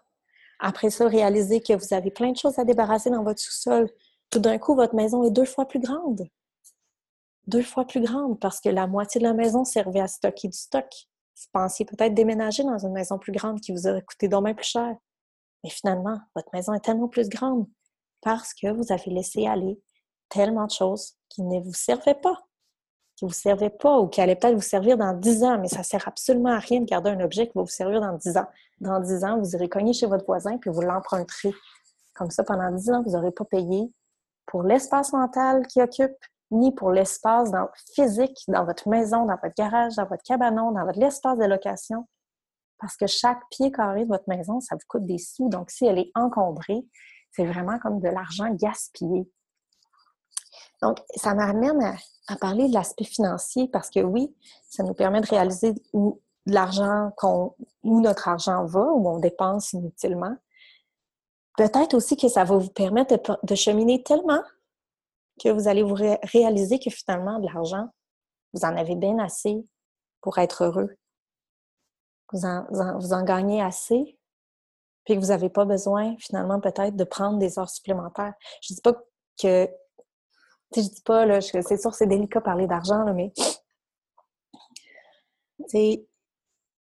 Après 0.60 0.90
ça, 0.90 1.08
réalisez 1.08 1.62
que 1.62 1.74
vous 1.74 1.94
avez 1.94 2.12
plein 2.12 2.32
de 2.32 2.38
choses 2.38 2.58
à 2.60 2.64
débarrasser 2.64 3.10
dans 3.10 3.24
votre 3.24 3.40
sous-sol. 3.40 3.90
Tout 4.30 4.40
d'un 4.40 4.58
coup, 4.58 4.76
votre 4.76 4.96
maison 4.96 5.24
est 5.24 5.32
deux 5.32 5.46
fois 5.46 5.68
plus 5.68 5.80
grande. 5.80 6.28
Deux 7.48 7.62
fois 7.62 7.86
plus 7.86 8.02
grande 8.02 8.40
parce 8.40 8.60
que 8.60 8.70
la 8.70 8.88
moitié 8.88 9.20
de 9.20 9.26
la 9.26 9.34
maison 9.34 9.66
servait 9.66 10.00
à 10.00 10.08
stocker 10.08 10.48
du 10.48 10.58
stock. 10.58 10.88
Pensiez 11.52 11.86
peut-être 11.86 12.14
déménager 12.14 12.64
dans 12.64 12.78
une 12.78 12.94
maison 12.94 13.18
plus 13.18 13.32
grande 13.32 13.60
qui 13.60 13.72
vous 13.72 13.88
aurait 13.88 14.02
coûté 14.02 14.28
dommage 14.28 14.56
plus 14.56 14.66
cher. 14.66 14.96
Mais 15.64 15.70
finalement, 15.70 16.20
votre 16.36 16.50
maison 16.54 16.74
est 16.74 16.80
tellement 16.80 17.08
plus 17.08 17.28
grande 17.30 17.68
parce 18.22 18.54
que 18.54 18.72
vous 18.72 18.92
avez 18.92 19.12
laissé 19.12 19.48
aller 19.48 19.80
tellement 20.30 20.66
de 20.66 20.72
choses 20.72 21.16
qui 21.30 21.44
ne 21.44 21.60
vous 21.60 21.74
servaient 21.74 22.16
pas, 22.16 22.38
qui 23.16 23.26
ne 23.26 23.30
vous 23.30 23.36
servaient 23.36 23.70
pas 23.70 24.00
ou 24.00 24.08
qui 24.08 24.22
allaient 24.22 24.36
peut-être 24.36 24.56
vous 24.56 24.62
servir 24.62 24.98
dans 24.98 25.14
dix 25.14 25.44
ans, 25.44 25.60
mais 25.60 25.68
ça 25.68 25.80
ne 25.80 25.84
sert 25.84 26.08
absolument 26.08 26.52
à 26.52 26.60
rien 26.60 26.82
de 26.82 26.86
garder 26.86 27.10
un 27.10 27.20
objet 27.20 27.48
qui 27.48 27.54
va 27.56 27.62
vous 27.62 27.68
servir 27.68 28.02
dans 28.02 28.14
dix 28.14 28.38
ans. 28.38 28.48
Dans 28.80 29.00
dix 29.00 29.24
ans, 29.24 29.40
vous 29.40 29.56
irez 29.56 29.70
cogner 29.70 29.94
chez 29.94 30.06
votre 30.06 30.26
voisin 30.26 30.58
puis 30.58 30.70
vous 30.70 30.82
l'emprunterez. 30.82 31.54
Comme 32.14 32.32
ça, 32.32 32.44
pendant 32.44 32.72
dix 32.72 32.90
ans, 32.90 33.04
vous 33.04 33.12
n'aurez 33.12 33.32
pas 33.32 33.46
payé 33.46 33.92
pour 34.46 34.64
l'espace 34.64 35.12
mental 35.14 35.66
qui 35.68 35.82
occupe, 35.82 36.16
ni 36.52 36.72
pour 36.72 36.92
l'espace 36.92 37.52
physique 37.94 38.44
dans 38.48 38.66
votre 38.66 38.88
maison, 38.88 39.26
dans 39.26 39.38
votre 39.42 39.56
garage, 39.56 39.96
dans 39.96 40.06
votre 40.06 40.24
cabanon, 40.24 40.72
dans 40.72 40.86
votre 40.86 41.00
de 41.00 41.46
location. 41.46 42.08
Parce 42.80 42.98
que 42.98 43.08
chaque 43.08 43.42
pied 43.50 43.72
carré 43.72 44.04
de 44.04 44.10
votre 44.10 44.28
maison, 44.28 44.60
ça 44.60 44.76
vous 44.76 44.86
coûte 44.88 45.06
des 45.06 45.18
sous. 45.18 45.50
Donc, 45.50 45.72
si 45.72 45.86
elle 45.86 45.98
est 45.98 46.12
encombrée, 46.14 46.86
c'est 47.32 47.46
vraiment 47.46 47.80
comme 47.80 48.00
de 48.00 48.10
l'argent 48.10 48.50
gaspillé. 48.54 49.30
Donc, 50.82 51.00
ça 51.16 51.34
m'amène 51.34 51.98
à, 52.28 52.36
parler 52.36 52.68
de 52.68 52.74
l'aspect 52.74 53.06
financier 53.06 53.70
parce 53.70 53.90
que 53.90 54.02
oui, 54.02 54.36
ça 54.70 54.84
nous 54.84 54.94
permet 54.94 55.22
de 55.22 55.28
réaliser 55.28 55.74
où 55.94 56.22
l'argent 56.46 57.12
où 57.84 58.02
notre 58.02 58.28
argent 58.28 58.66
va, 58.66 58.82
où 58.82 59.08
on 59.08 59.20
dépense 59.20 59.74
inutilement. 59.74 60.36
Peut-être 61.58 61.94
aussi 61.94 62.18
que 62.18 62.28
ça 62.28 62.44
va 62.44 62.58
vous 62.58 62.70
permettre 62.70 63.40
de 63.42 63.56
cheminer 63.56 64.04
tellement 64.04 64.42
que 65.42 65.50
vous 65.50 65.68
allez 65.68 65.84
vous 65.84 65.96
réaliser 65.96 66.80
que 66.80 66.90
finalement, 66.90 67.40
de 67.40 67.46
l'argent, 67.46 67.90
vous 68.54 68.62
en 68.62 68.76
avez 68.76 68.96
bien 68.96 69.20
assez 69.20 69.66
pour 70.22 70.38
être 70.38 70.64
heureux. 70.64 70.96
Vous 72.32 72.46
en, 72.46 72.66
vous 73.00 73.14
en, 73.14 73.24
gagnez 73.24 73.62
assez, 73.62 74.18
puis 75.04 75.16
que 75.16 75.20
vous 75.20 75.28
n'avez 75.28 75.50
pas 75.50 75.66
besoin, 75.66 76.16
finalement, 76.18 76.60
peut-être 76.60 76.96
de 76.96 77.04
prendre 77.04 77.38
des 77.38 77.60
heures 77.60 77.70
supplémentaires. 77.70 78.34
Je 78.62 78.74
ne 78.74 78.76
dis 78.76 78.82
pas 78.82 78.94
que... 79.42 79.70
Je 80.76 80.82
dis 80.82 81.02
pas, 81.06 81.42
c'est 81.42 81.78
sûr 81.78 81.94
c'est 81.94 82.08
délicat 82.08 82.40
de 82.40 82.46
parler 82.46 82.68
d'argent, 82.68 83.06
mais... 83.14 83.32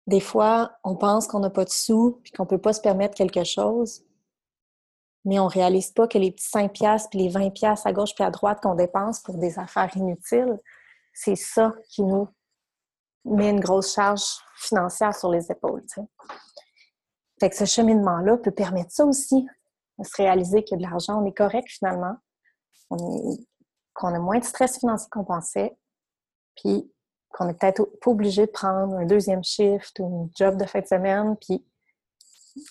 Des 0.06 0.20
fois, 0.20 0.72
on 0.82 0.96
pense 0.96 1.28
qu'on 1.28 1.40
n'a 1.40 1.50
pas 1.50 1.64
de 1.64 1.70
sous, 1.70 2.20
puis 2.22 2.32
qu'on 2.32 2.42
ne 2.42 2.48
peut 2.48 2.60
pas 2.60 2.72
se 2.72 2.80
permettre 2.80 3.14
quelque 3.14 3.44
chose 3.44 4.02
mais 5.24 5.38
on 5.38 5.46
réalise 5.46 5.92
pas 5.92 6.08
que 6.08 6.18
les 6.18 6.32
petits 6.32 6.48
5 6.48 6.72
piastres 6.72 7.10
puis 7.10 7.20
les 7.20 7.28
20 7.28 7.50
piastres 7.50 7.86
à 7.86 7.92
gauche 7.92 8.14
puis 8.14 8.24
à 8.24 8.30
droite 8.30 8.60
qu'on 8.62 8.74
dépense 8.74 9.20
pour 9.20 9.36
des 9.36 9.58
affaires 9.58 9.94
inutiles, 9.96 10.58
c'est 11.12 11.36
ça 11.36 11.74
qui 11.90 12.02
nous 12.02 12.28
met 13.24 13.50
une 13.50 13.60
grosse 13.60 13.94
charge 13.94 14.22
financière 14.56 15.14
sur 15.14 15.30
les 15.30 15.50
épaules. 15.50 15.84
Fait 17.38 17.50
que 17.50 17.56
ce 17.56 17.64
cheminement-là 17.64 18.38
peut 18.38 18.50
permettre 18.50 18.92
ça 18.92 19.04
aussi, 19.04 19.46
de 19.98 20.04
se 20.04 20.16
réaliser 20.16 20.64
que 20.64 20.74
de 20.74 20.82
l'argent, 20.82 21.22
on 21.22 21.26
est 21.26 21.36
correct 21.36 21.68
finalement, 21.68 22.16
qu'on 22.88 24.14
a 24.14 24.18
moins 24.18 24.38
de 24.38 24.44
stress 24.44 24.78
financier 24.78 25.08
qu'on 25.10 25.24
pensait, 25.24 25.76
puis 26.56 26.90
qu'on 27.30 27.48
est 27.48 27.54
peut-être 27.54 27.84
pas 28.00 28.10
obligé 28.10 28.46
de 28.46 28.50
prendre 28.50 28.94
un 28.96 29.04
deuxième 29.04 29.44
shift 29.44 29.98
ou 30.00 30.24
un 30.24 30.30
job 30.36 30.56
de 30.56 30.64
fin 30.64 30.80
de 30.80 30.86
semaine, 30.86 31.36
puis 31.36 31.64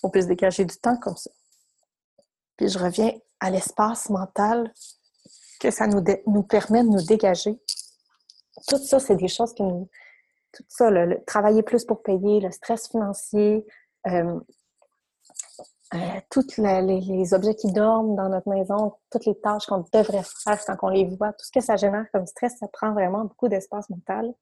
on 0.04 0.10
peut 0.10 0.22
se 0.22 0.28
dégager 0.28 0.66
du 0.66 0.76
temps 0.76 0.98
comme 0.98 1.16
ça. 1.16 1.30
Puis 2.60 2.68
je 2.68 2.78
reviens 2.78 3.14
à 3.40 3.50
l'espace 3.50 4.10
mental 4.10 4.74
que 5.62 5.72
ça 5.72 5.88
nous, 5.88 6.04
nous 6.28 6.44
permet 6.44 6.84
de 6.84 6.90
nous 6.90 7.06
dégager. 7.06 7.58
Tout 8.68 8.78
ça, 8.78 9.00
c'est 9.00 9.16
des 9.16 9.30
choses 9.30 9.54
qui 9.54 9.64
nous... 9.64 9.90
Tout 10.52 10.64
ça, 10.68 10.90
le, 10.90 11.24
travailler 11.24 11.64
plus 11.64 11.86
pour 11.86 12.04
payer, 12.04 12.42
le 12.42 12.52
stress 12.52 12.90
financier, 12.90 13.66
euh, 14.08 14.38
euh, 15.94 15.98
tous 16.30 16.58
les, 16.58 17.34
objets 17.34 17.56
qui 17.56 17.72
dorment 17.72 18.18
dans 18.18 18.28
notre 18.28 18.50
maison, 18.50 18.94
toutes 19.10 19.26
les 19.26 19.40
tâches 19.40 19.66
qu'on 19.66 19.86
devrait 19.94 20.24
faire 20.44 20.60
quand 20.66 20.76
on 20.82 20.90
les 20.90 21.06
voit, 21.06 21.32
tout 21.32 21.46
ce 21.46 21.52
que 21.52 21.62
ça 21.62 21.78
génère 21.78 22.08
comme 22.12 22.26
stress, 22.26 22.58
ça 22.60 22.68
prend 22.68 22.92
vraiment 22.92 23.24
beaucoup 23.24 23.48
d'espace 23.48 23.90
mental. 23.90 24.34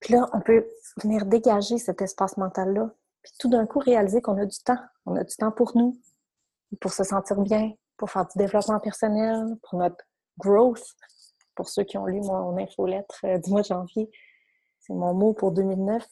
Puis 0.00 0.14
là, 0.14 0.30
on 0.32 0.40
peut 0.40 0.66
venir 1.02 1.26
dégager 1.26 1.76
cet 1.76 2.00
espace 2.00 2.38
mental-là, 2.38 2.90
puis 3.22 3.32
tout 3.38 3.50
d'un 3.50 3.66
coup 3.66 3.80
réaliser 3.80 4.22
qu'on 4.22 4.38
a 4.38 4.46
du 4.46 4.58
temps. 4.60 4.80
On 5.04 5.14
a 5.16 5.24
du 5.24 5.36
temps 5.36 5.52
pour 5.52 5.76
nous, 5.76 6.00
pour 6.80 6.92
se 6.92 7.04
sentir 7.04 7.40
bien, 7.40 7.72
pour 7.96 8.10
faire 8.10 8.26
du 8.26 8.38
développement 8.38 8.80
personnel, 8.80 9.56
pour 9.62 9.78
notre 9.78 10.04
growth. 10.38 10.84
Pour 11.54 11.68
ceux 11.68 11.84
qui 11.84 11.96
ont 11.98 12.06
lu 12.06 12.20
mon 12.20 12.56
infolettre 12.58 13.20
euh, 13.24 13.38
du 13.38 13.50
mois 13.50 13.62
de 13.62 13.66
janvier, 13.66 14.10
c'est 14.80 14.92
mon 14.92 15.14
mot 15.14 15.32
pour 15.32 15.52
2009, 15.52 16.04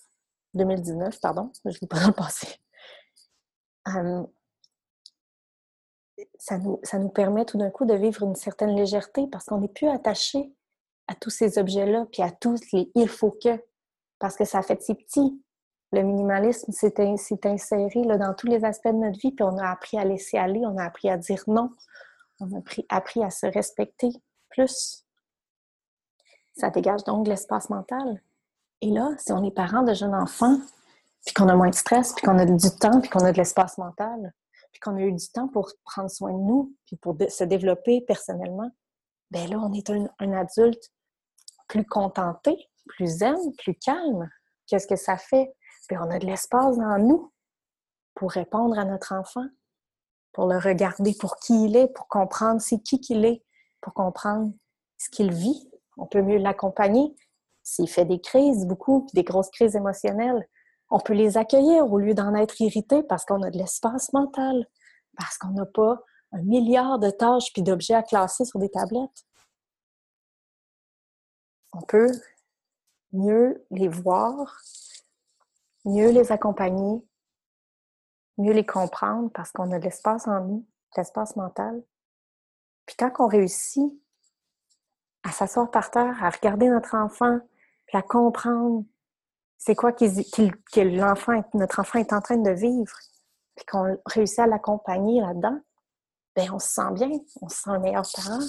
2019, 0.54 1.20
pardon, 1.20 1.50
je 1.64 1.78
l'ai 1.80 1.88
pas 1.88 1.98
dans 2.00 2.06
le 2.08 2.12
passé. 2.12 2.46
Ça, 6.38 6.58
nous, 6.58 6.80
ça 6.84 6.98
nous 6.98 7.08
permet 7.08 7.44
tout 7.44 7.58
d'un 7.58 7.70
coup 7.70 7.84
de 7.84 7.94
vivre 7.94 8.22
une 8.22 8.36
certaine 8.36 8.76
légèreté 8.76 9.26
parce 9.26 9.46
qu'on 9.46 9.58
n'est 9.58 9.68
plus 9.68 9.88
attaché 9.88 10.54
à 11.08 11.14
tous 11.14 11.30
ces 11.30 11.58
objets-là, 11.58 12.06
puis 12.12 12.22
à 12.22 12.30
tous 12.30 12.60
les 12.72 12.90
il 12.94 13.08
faut 13.08 13.32
que, 13.32 13.60
parce 14.18 14.36
que 14.36 14.44
ça 14.44 14.62
fait 14.62 14.80
si 14.80 14.94
petit, 14.94 15.42
le 15.92 16.02
minimalisme 16.02 16.72
s'est 16.72 16.94
inséré 17.44 18.02
là, 18.04 18.16
dans 18.16 18.34
tous 18.34 18.46
les 18.46 18.64
aspects 18.64 18.88
de 18.88 18.92
notre 18.92 19.18
vie, 19.18 19.32
puis 19.32 19.44
on 19.44 19.58
a 19.58 19.68
appris 19.68 19.98
à 19.98 20.04
laisser 20.04 20.38
aller, 20.38 20.62
on 20.64 20.78
a 20.78 20.84
appris 20.84 21.10
à 21.10 21.18
dire 21.18 21.42
non, 21.46 21.70
on 22.40 22.46
a 22.56 22.60
appris, 22.88 23.22
à 23.22 23.30
se 23.30 23.46
respecter 23.46 24.10
plus. 24.48 25.04
Ça 26.56 26.70
dégage 26.70 27.04
donc 27.04 27.28
l'espace 27.28 27.68
mental. 27.70 28.22
Et 28.80 28.90
là, 28.90 29.10
si 29.18 29.32
on 29.32 29.44
est 29.44 29.54
parent 29.54 29.82
de 29.82 29.94
jeunes 29.94 30.14
enfants, 30.14 30.58
puis 31.24 31.34
qu'on 31.34 31.48
a 31.48 31.54
moins 31.54 31.70
de 31.70 31.74
stress, 31.74 32.14
puis 32.14 32.26
qu'on 32.26 32.38
a 32.38 32.46
du 32.46 32.70
temps, 32.78 33.00
puis 33.00 33.10
qu'on 33.10 33.24
a 33.24 33.32
de 33.32 33.36
l'espace 33.36 33.78
mental, 33.78 34.32
puis 34.72 34.80
qu'on 34.80 34.96
a 34.96 35.02
eu 35.02 35.12
du 35.12 35.28
temps 35.28 35.48
pour 35.48 35.70
prendre 35.84 36.10
soin 36.10 36.32
de 36.32 36.42
nous, 36.42 36.74
puis 36.86 36.96
pour 36.96 37.16
se 37.28 37.44
développer 37.44 38.00
personnellement, 38.00 38.70
ben 39.30 39.48
là, 39.48 39.58
on 39.58 39.72
est 39.72 39.88
un, 39.90 40.08
un 40.18 40.32
adulte 40.32 40.90
plus 41.68 41.84
contenté, 41.84 42.56
plus 42.86 43.18
zen, 43.18 43.36
plus 43.58 43.74
calme. 43.74 44.28
Qu'est-ce 44.66 44.86
que 44.86 44.96
ça 44.96 45.16
fait? 45.16 45.54
On 45.90 46.10
a 46.10 46.18
de 46.18 46.26
l'espace 46.26 46.78
dans 46.78 46.98
nous 46.98 47.32
pour 48.14 48.30
répondre 48.30 48.78
à 48.78 48.84
notre 48.84 49.12
enfant, 49.14 49.46
pour 50.32 50.46
le 50.46 50.58
regarder 50.58 51.14
pour 51.18 51.36
qui 51.36 51.64
il 51.64 51.76
est, 51.76 51.88
pour 51.88 52.08
comprendre 52.08 52.60
c'est 52.60 52.80
qui 52.80 53.00
qu'il 53.00 53.24
est, 53.24 53.44
pour 53.80 53.92
comprendre 53.94 54.52
ce 54.98 55.10
qu'il 55.10 55.32
vit. 55.32 55.70
On 55.96 56.06
peut 56.06 56.22
mieux 56.22 56.38
l'accompagner. 56.38 57.14
S'il 57.62 57.88
fait 57.88 58.04
des 58.04 58.20
crises, 58.20 58.66
beaucoup, 58.66 59.06
des 59.14 59.24
grosses 59.24 59.50
crises 59.50 59.76
émotionnelles, 59.76 60.48
on 60.90 61.00
peut 61.00 61.14
les 61.14 61.36
accueillir 61.38 61.90
au 61.90 61.98
lieu 61.98 62.14
d'en 62.14 62.34
être 62.34 62.60
irrité 62.60 63.02
parce 63.02 63.24
qu'on 63.24 63.42
a 63.42 63.50
de 63.50 63.58
l'espace 63.58 64.12
mental. 64.12 64.66
parce 65.18 65.36
qu'on 65.36 65.50
n'a 65.50 65.66
pas 65.66 66.02
un 66.32 66.42
milliard 66.42 66.98
de 66.98 67.10
tâches 67.10 67.52
puis 67.52 67.62
d'objets 67.62 67.94
à 67.94 68.02
classer 68.02 68.44
sur 68.44 68.58
des 68.58 68.70
tablettes. 68.70 69.26
On 71.72 71.82
peut 71.82 72.10
mieux 73.12 73.64
les 73.70 73.88
voir, 73.88 74.58
mieux 75.84 76.10
les 76.10 76.32
accompagner, 76.32 77.04
mieux 78.38 78.52
les 78.52 78.66
comprendre 78.66 79.30
parce 79.32 79.52
qu'on 79.52 79.70
a 79.72 79.78
de 79.78 79.84
l'espace 79.84 80.26
en 80.26 80.40
nous, 80.40 80.58
de 80.58 81.00
l'espace 81.00 81.36
mental. 81.36 81.82
Puis 82.86 82.96
quand 82.98 83.12
on 83.18 83.26
réussit 83.26 83.92
à 85.22 85.30
s'asseoir 85.30 85.70
par 85.70 85.90
terre, 85.90 86.22
à 86.22 86.30
regarder 86.30 86.68
notre 86.68 86.96
enfant, 86.96 87.38
puis 87.86 87.96
à 87.96 88.02
comprendre 88.02 88.84
c'est 89.58 89.76
quoi 89.76 89.92
que 89.92 90.80
l'enfant, 90.80 91.40
notre 91.54 91.80
enfant 91.80 92.00
est 92.00 92.12
en 92.12 92.20
train 92.20 92.36
de 92.36 92.50
vivre, 92.50 92.96
puis 93.54 93.64
qu'on 93.66 93.96
réussit 94.06 94.40
à 94.40 94.46
l'accompagner 94.46 95.20
là-dedans, 95.20 95.60
ben 96.34 96.50
on 96.52 96.58
se 96.58 96.68
sent 96.68 96.90
bien, 96.92 97.10
on 97.40 97.48
se 97.48 97.56
sent 97.62 97.70
le 97.70 97.78
meilleur 97.78 98.04
parent. 98.14 98.40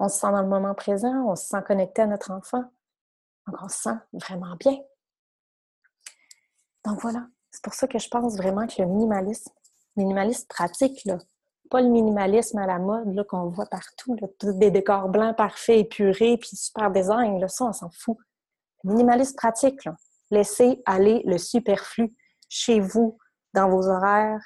On 0.00 0.08
se 0.08 0.18
sent 0.18 0.30
dans 0.30 0.42
le 0.42 0.48
moment 0.48 0.74
présent, 0.74 1.26
on 1.26 1.36
se 1.36 1.46
sent 1.46 1.62
connecté 1.66 2.02
à 2.02 2.06
notre 2.06 2.30
enfant. 2.30 2.64
Donc, 3.46 3.56
on 3.62 3.68
se 3.68 3.78
sent 3.78 3.96
vraiment 4.12 4.56
bien. 4.56 4.78
Donc 6.84 7.00
voilà, 7.00 7.26
c'est 7.50 7.62
pour 7.62 7.74
ça 7.74 7.86
que 7.86 7.98
je 7.98 8.08
pense 8.08 8.36
vraiment 8.36 8.66
que 8.66 8.80
le 8.80 8.88
minimalisme, 8.88 9.50
minimalisme 9.96 10.46
pratique, 10.48 11.04
là, 11.04 11.18
pas 11.70 11.82
le 11.82 11.88
minimalisme 11.88 12.58
à 12.58 12.66
la 12.66 12.78
mode 12.78 13.26
qu'on 13.26 13.48
voit 13.48 13.66
partout, 13.66 14.16
là, 14.20 14.28
des 14.52 14.70
décors 14.70 15.08
blancs 15.08 15.36
parfaits, 15.36 15.78
épurés, 15.78 16.38
puis 16.38 16.56
super 16.56 16.90
design, 16.90 17.38
là, 17.38 17.48
ça, 17.48 17.66
on 17.66 17.72
s'en 17.72 17.90
fout. 17.90 18.16
Le 18.84 18.92
minimalisme 18.92 19.36
pratique, 19.36 19.84
là, 19.84 19.94
laissez 20.30 20.82
aller 20.86 21.22
le 21.26 21.38
superflu 21.38 22.14
chez 22.48 22.80
vous, 22.80 23.18
dans 23.54 23.68
vos 23.68 23.88
horaires, 23.88 24.40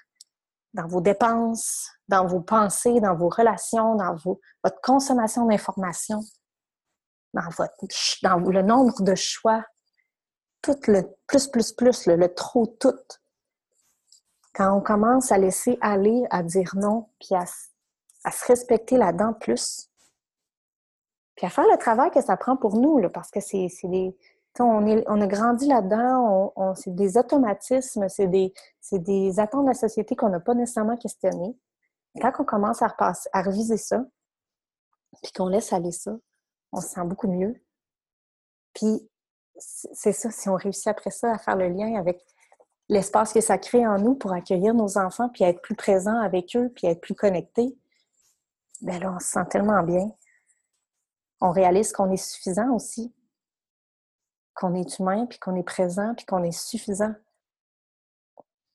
dans 0.75 0.87
vos 0.87 1.01
dépenses, 1.01 1.90
dans 2.09 2.27
vos 2.27 2.40
pensées, 2.40 3.01
dans 3.01 3.14
vos 3.14 3.29
relations, 3.29 3.95
dans 3.97 4.16
votre 4.16 4.81
consommation 4.83 5.47
d'informations, 5.47 6.23
dans, 7.35 7.49
dans 8.23 8.37
le 8.38 8.62
nombre 8.62 9.03
de 9.03 9.14
choix, 9.14 9.64
tout 10.62 10.79
le 10.87 11.03
plus, 11.27 11.48
plus, 11.48 11.72
plus, 11.72 12.07
le, 12.07 12.16
le 12.16 12.33
trop, 12.33 12.66
tout. 12.66 12.94
Quand 14.55 14.77
on 14.77 14.81
commence 14.81 15.33
à 15.33 15.38
laisser 15.38 15.79
aller, 15.81 16.25
à 16.31 16.42
dire 16.42 16.72
non, 16.77 17.09
puis 17.18 17.35
à, 17.35 17.44
se 17.46 18.46
respecter 18.46 18.96
là-dedans 18.96 19.33
plus, 19.33 19.90
puis 21.35 21.46
à 21.46 21.51
faire 21.51 21.66
le 21.66 21.77
travail 21.79 22.11
que 22.11 22.20
ça 22.20 22.37
prend 22.37 22.57
pour 22.57 22.77
nous, 22.77 22.98
là, 22.98 23.09
parce 23.09 23.31
que 23.31 23.40
c'est 23.40 23.68
des, 23.85 24.16
on, 24.61 24.87
est, 24.87 25.03
on 25.09 25.20
a 25.20 25.27
grandi 25.27 25.66
là-dedans, 25.66 26.53
on, 26.55 26.75
c'est 26.75 26.94
des 26.94 27.16
automatismes, 27.16 28.09
c'est 28.09 28.29
des, 28.29 28.53
des 28.92 29.40
attentes 29.40 29.64
de 29.64 29.70
la 29.70 29.75
société 29.75 30.14
qu'on 30.14 30.29
n'a 30.29 30.40
pas 30.40 30.55
nécessairement 30.55 30.96
questionnées. 30.96 31.57
Quand 32.20 32.33
on 32.38 32.44
commence 32.44 32.83
à, 32.83 32.88
repasser, 32.88 33.29
à 33.33 33.42
reviser 33.42 33.79
ça, 33.79 34.05
puis 35.22 35.33
qu'on 35.33 35.48
laisse 35.48 35.72
aller 35.72 35.92
ça, 35.92 36.16
on 36.72 36.81
se 36.81 36.88
sent 36.88 37.05
beaucoup 37.05 37.29
mieux. 37.29 37.55
Puis 38.75 39.09
c'est 39.92 40.12
ça, 40.12 40.31
si 40.31 40.48
on 40.48 40.55
réussit 40.55 40.88
après 40.88 41.11
ça 41.11 41.33
à 41.33 41.38
faire 41.38 41.57
le 41.57 41.68
lien 41.68 41.94
avec 41.98 42.20
l'espace 42.88 43.33
que 43.33 43.40
ça 43.40 43.59
crée 43.59 43.87
en 43.87 43.98
nous 43.98 44.14
pour 44.14 44.33
accueillir 44.33 44.75
nos 44.75 44.98
enfants, 44.98 45.29
puis 45.29 45.44
être 45.44 45.62
plus 45.62 45.77
présent 45.77 46.18
avec 46.18 46.57
eux, 46.57 46.70
puis 46.75 46.87
être 46.87 47.01
plus 47.01 47.14
connecté, 47.14 47.77
bien 48.81 48.98
là, 48.98 49.12
on 49.14 49.18
se 49.18 49.27
sent 49.27 49.44
tellement 49.51 49.83
bien. 49.83 50.11
On 51.40 51.51
réalise 51.51 51.92
qu'on 51.92 52.11
est 52.11 52.16
suffisant 52.16 52.70
aussi 52.75 53.12
qu'on 54.55 54.75
est 54.75 54.98
humain, 54.98 55.27
puis 55.27 55.38
qu'on 55.38 55.57
est 55.57 55.62
présent, 55.62 56.14
puis 56.14 56.27
qu'on 56.27 56.42
est 56.42 56.53
suffisant. 56.53 57.14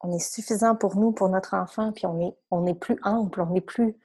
On 0.02 0.12
est 0.12 0.20
suffisant 0.20 0.76
pour 0.76 0.96
nous, 0.96 1.12
pour 1.12 1.30
notre 1.30 1.56
enfant, 1.56 1.92
puis 1.92 2.06
on 2.06 2.20
est, 2.20 2.38
on 2.52 2.66
est 2.66 2.76
plus 2.76 3.00
ample, 3.04 3.42
on 3.42 3.56
est 3.56 3.62
plus 3.62 3.98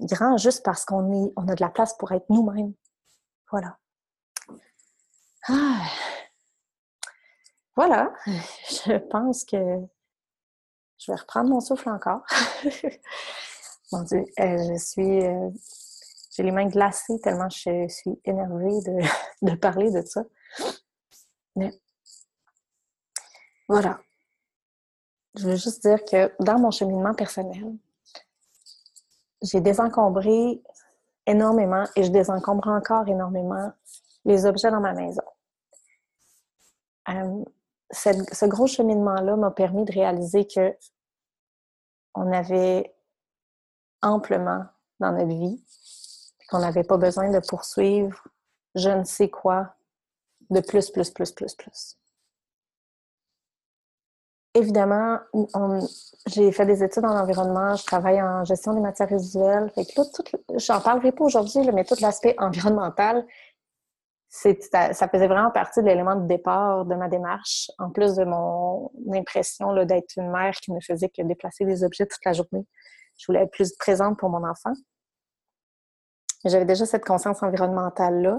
grand 0.00 0.36
juste 0.36 0.64
parce 0.64 0.84
qu'on 0.84 1.32
on 1.36 1.48
a 1.48 1.54
de 1.54 1.60
la 1.60 1.70
place 1.70 1.96
pour 1.96 2.12
être 2.12 2.26
nous-mêmes. 2.28 2.74
Voilà. 3.50 3.78
Ah. 5.48 5.86
Voilà. 7.78 8.12
Je 8.26 8.98
pense 8.98 9.44
que 9.44 9.56
je 10.98 11.12
vais 11.12 11.16
reprendre 11.16 11.50
mon 11.50 11.60
souffle 11.60 11.88
encore. 11.90 12.22
mon 13.92 14.02
Dieu, 14.02 14.24
euh, 14.40 14.58
je 14.68 14.76
suis. 14.76 15.24
Euh, 15.24 15.48
j'ai 16.32 16.42
les 16.42 16.50
mains 16.50 16.66
glacées 16.66 17.20
tellement 17.20 17.48
je 17.48 17.86
suis 17.86 18.20
énervée 18.24 18.80
de, 18.84 19.00
de 19.42 19.54
parler 19.54 19.92
de 19.92 20.02
ça. 20.02 20.24
Voilà. 23.68 24.00
Je 25.36 25.48
veux 25.48 25.56
juste 25.56 25.86
dire 25.86 26.04
que 26.04 26.34
dans 26.42 26.58
mon 26.58 26.72
cheminement 26.72 27.14
personnel, 27.14 27.76
j'ai 29.40 29.60
désencombré 29.60 30.60
énormément 31.26 31.84
et 31.94 32.02
je 32.02 32.10
désencombre 32.10 32.66
encore 32.66 33.06
énormément 33.06 33.70
les 34.24 34.46
objets 34.46 34.72
dans 34.72 34.80
ma 34.80 34.94
maison. 34.94 35.22
Euh, 37.08 37.44
ce 37.90 38.44
gros 38.46 38.66
cheminement-là 38.66 39.36
m'a 39.36 39.50
permis 39.50 39.84
de 39.84 39.92
réaliser 39.92 40.46
que 40.46 40.76
on 42.14 42.32
avait 42.32 42.94
amplement 44.02 44.64
dans 45.00 45.12
notre 45.12 45.28
vie, 45.28 45.62
qu'on 46.50 46.58
n'avait 46.58 46.84
pas 46.84 46.96
besoin 46.96 47.30
de 47.30 47.38
poursuivre 47.38 48.22
je 48.74 48.90
ne 48.90 49.04
sais 49.04 49.28
quoi 49.28 49.74
de 50.50 50.60
plus, 50.60 50.90
plus, 50.90 51.10
plus, 51.10 51.32
plus, 51.32 51.54
plus. 51.54 51.96
Évidemment, 54.54 55.18
j'ai 56.26 56.50
fait 56.52 56.66
des 56.66 56.82
études 56.82 57.04
en 57.04 57.16
environnement, 57.16 57.76
je 57.76 57.84
travaille 57.84 58.20
en 58.20 58.44
gestion 58.44 58.72
des 58.72 58.80
matières 58.80 59.08
résiduelles. 59.08 59.70
Fait 59.74 59.84
que 59.84 60.00
là, 60.00 60.04
j'en 60.56 60.80
parlerai 60.80 61.12
pas 61.12 61.24
aujourd'hui, 61.24 61.60
mais 61.72 61.84
tout 61.84 61.96
l'aspect 62.00 62.34
environnemental, 62.38 63.26
ça, 64.28 65.08
faisait 65.08 65.26
vraiment 65.26 65.50
partie 65.50 65.80
de 65.80 65.86
l'élément 65.86 66.14
de 66.14 66.26
départ 66.26 66.84
de 66.84 66.94
ma 66.94 67.08
démarche, 67.08 67.70
en 67.78 67.90
plus 67.90 68.14
de 68.14 68.24
mon 68.24 68.90
impression 69.14 69.72
d'être 69.84 70.16
une 70.16 70.30
mère 70.30 70.54
qui 70.54 70.72
ne 70.72 70.80
faisait 70.80 71.08
que 71.08 71.22
déplacer 71.22 71.64
des 71.64 71.82
objets 71.82 72.06
toute 72.06 72.24
la 72.24 72.32
journée. 72.32 72.66
Je 73.18 73.26
voulais 73.26 73.44
être 73.44 73.50
plus 73.50 73.74
présente 73.76 74.18
pour 74.18 74.28
mon 74.28 74.46
enfant. 74.46 74.72
J'avais 76.44 76.66
déjà 76.66 76.86
cette 76.86 77.04
conscience 77.04 77.42
environnementale-là 77.42 78.38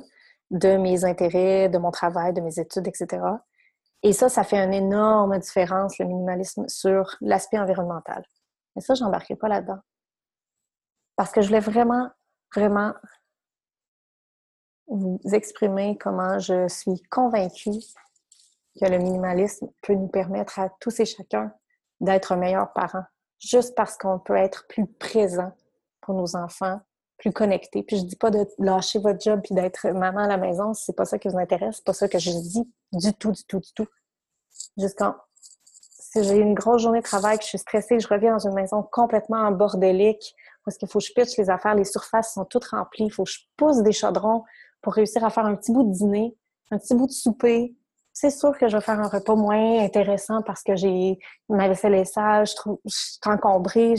de 0.52 0.78
mes 0.78 1.06
intérêts, 1.06 1.70
de 1.70 1.78
mon 1.78 1.92
travail, 1.92 2.34
de 2.34 2.42
mes 2.42 2.60
études, 2.60 2.88
etc. 2.88 3.22
Et 4.04 4.14
ça, 4.14 4.30
ça 4.30 4.44
fait 4.44 4.58
une 4.58 4.74
énorme 4.74 5.38
différence, 5.40 5.98
le 5.98 6.06
minimalisme, 6.06 6.68
sur 6.68 7.18
l'aspect 7.20 7.60
environnemental. 7.60 8.24
Mais 8.76 8.82
ça, 8.82 8.94
je 8.94 9.04
n'embarquerai 9.04 9.36
pas 9.36 9.50
là-dedans. 9.50 9.80
Parce 11.18 11.32
que 11.32 11.42
je 11.42 11.48
voulais 11.48 11.60
vraiment, 11.60 12.10
vraiment 12.56 12.94
vous 14.90 15.20
exprimer 15.34 15.98
comment 15.98 16.40
je 16.40 16.68
suis 16.68 17.02
convaincue 17.10 17.80
que 18.80 18.86
le 18.86 18.98
minimalisme 18.98 19.68
peut 19.82 19.94
nous 19.94 20.08
permettre 20.08 20.60
à 20.60 20.70
tous 20.80 21.00
et 21.00 21.06
chacun 21.06 21.54
d'être 22.00 22.36
meilleurs 22.36 22.72
parents, 22.74 23.04
juste 23.40 23.76
parce 23.76 23.98
qu'on 23.98 24.20
peut 24.20 24.36
être 24.36 24.68
plus 24.68 24.88
présent 24.88 25.52
pour 26.02 26.16
nos 26.16 26.36
enfants, 26.36 26.80
plus 27.18 27.34
connecté. 27.34 27.84
Puis 27.84 27.98
je 27.98 28.04
dis 28.04 28.16
pas 28.16 28.32
de 28.32 28.48
lâcher 28.58 29.00
votre 29.00 29.20
job 29.22 29.42
puis 29.44 29.54
d'être 29.54 29.90
maman 29.90 30.22
à 30.22 30.28
la 30.28 30.38
maison, 30.38 30.74
c'est 30.74 30.96
pas 30.96 31.06
ça 31.06 31.20
qui 31.20 31.28
vous 31.28 31.38
intéresse, 31.38 31.78
c'est 31.78 31.86
pas 31.86 31.94
ça 31.94 32.08
que 32.08 32.20
je 32.20 32.32
dis 32.32 32.72
du 32.94 33.14
tout, 33.14 33.32
du 33.32 33.44
tout, 33.44 33.60
du 33.60 33.74
tout. 33.74 33.88
Juste 34.78 34.98
quand 34.98 35.16
si 36.12 36.24
j'ai 36.24 36.38
une 36.38 36.56
grosse 36.56 36.82
journée 36.82 37.00
de 37.00 37.06
travail, 37.06 37.38
que 37.38 37.44
je 37.44 37.50
suis 37.50 37.60
stressée, 37.60 38.00
je 38.00 38.08
reviens 38.08 38.34
dans 38.34 38.48
une 38.48 38.56
maison 38.56 38.82
complètement 38.82 39.38
en 39.38 39.52
bordélique, 39.52 40.36
parce 40.66 40.78
qu'il 40.78 40.88
faut 40.88 41.00
que 41.00 41.06
je 41.06 41.14
pitche 41.14 41.38
les 41.38 41.50
affaires, 41.50 41.76
les 41.76 41.84
surfaces 41.84 42.34
sont 42.34 42.46
toutes 42.46 42.66
remplies, 42.66 43.06
il 43.06 43.12
faut 43.12 43.26
que 43.26 43.32
je 43.32 43.40
pousse 43.58 43.84
des 43.84 43.92
chaudrons 43.92 44.44
pour 44.82 44.94
réussir 44.94 45.24
à 45.24 45.30
faire 45.30 45.46
un 45.46 45.56
petit 45.56 45.72
bout 45.72 45.84
de 45.84 45.92
dîner, 45.92 46.36
un 46.72 46.78
petit 46.78 46.96
bout 46.96 47.08
de 47.08 47.12
souper. 47.12 47.76
C'est 48.14 48.30
sûr 48.30 48.58
que 48.58 48.68
je 48.68 48.78
vais 48.78 48.84
faire 48.84 49.00
un 49.00 49.08
repas 49.08 49.36
moins 49.36 49.80
intéressant 49.80 50.42
parce 50.42 50.64
que 50.64 50.76
j'ai 50.76 51.20
ma 51.48 51.68
vaisselle 51.68 51.96
est 51.96 52.06
sale, 52.06 52.46
je, 52.48 52.54
suis 52.88 53.20
encombrée, 53.26 53.96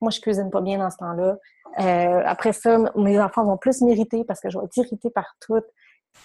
moi 0.00 0.10
je 0.10 0.20
cuisine 0.20 0.50
pas 0.50 0.60
bien 0.60 0.78
dans 0.78 0.90
ce 0.90 0.96
temps-là. 0.98 1.36
Euh, 1.80 2.22
après 2.24 2.52
ça, 2.52 2.78
mes 2.96 3.20
enfants 3.20 3.44
vont 3.44 3.56
plus 3.56 3.80
m'irriter 3.82 4.24
parce 4.24 4.40
que 4.40 4.50
je 4.50 4.58
vais 4.58 4.64
être 4.64 4.76
irritée 4.76 5.10
par 5.10 5.36
tout. 5.40 5.60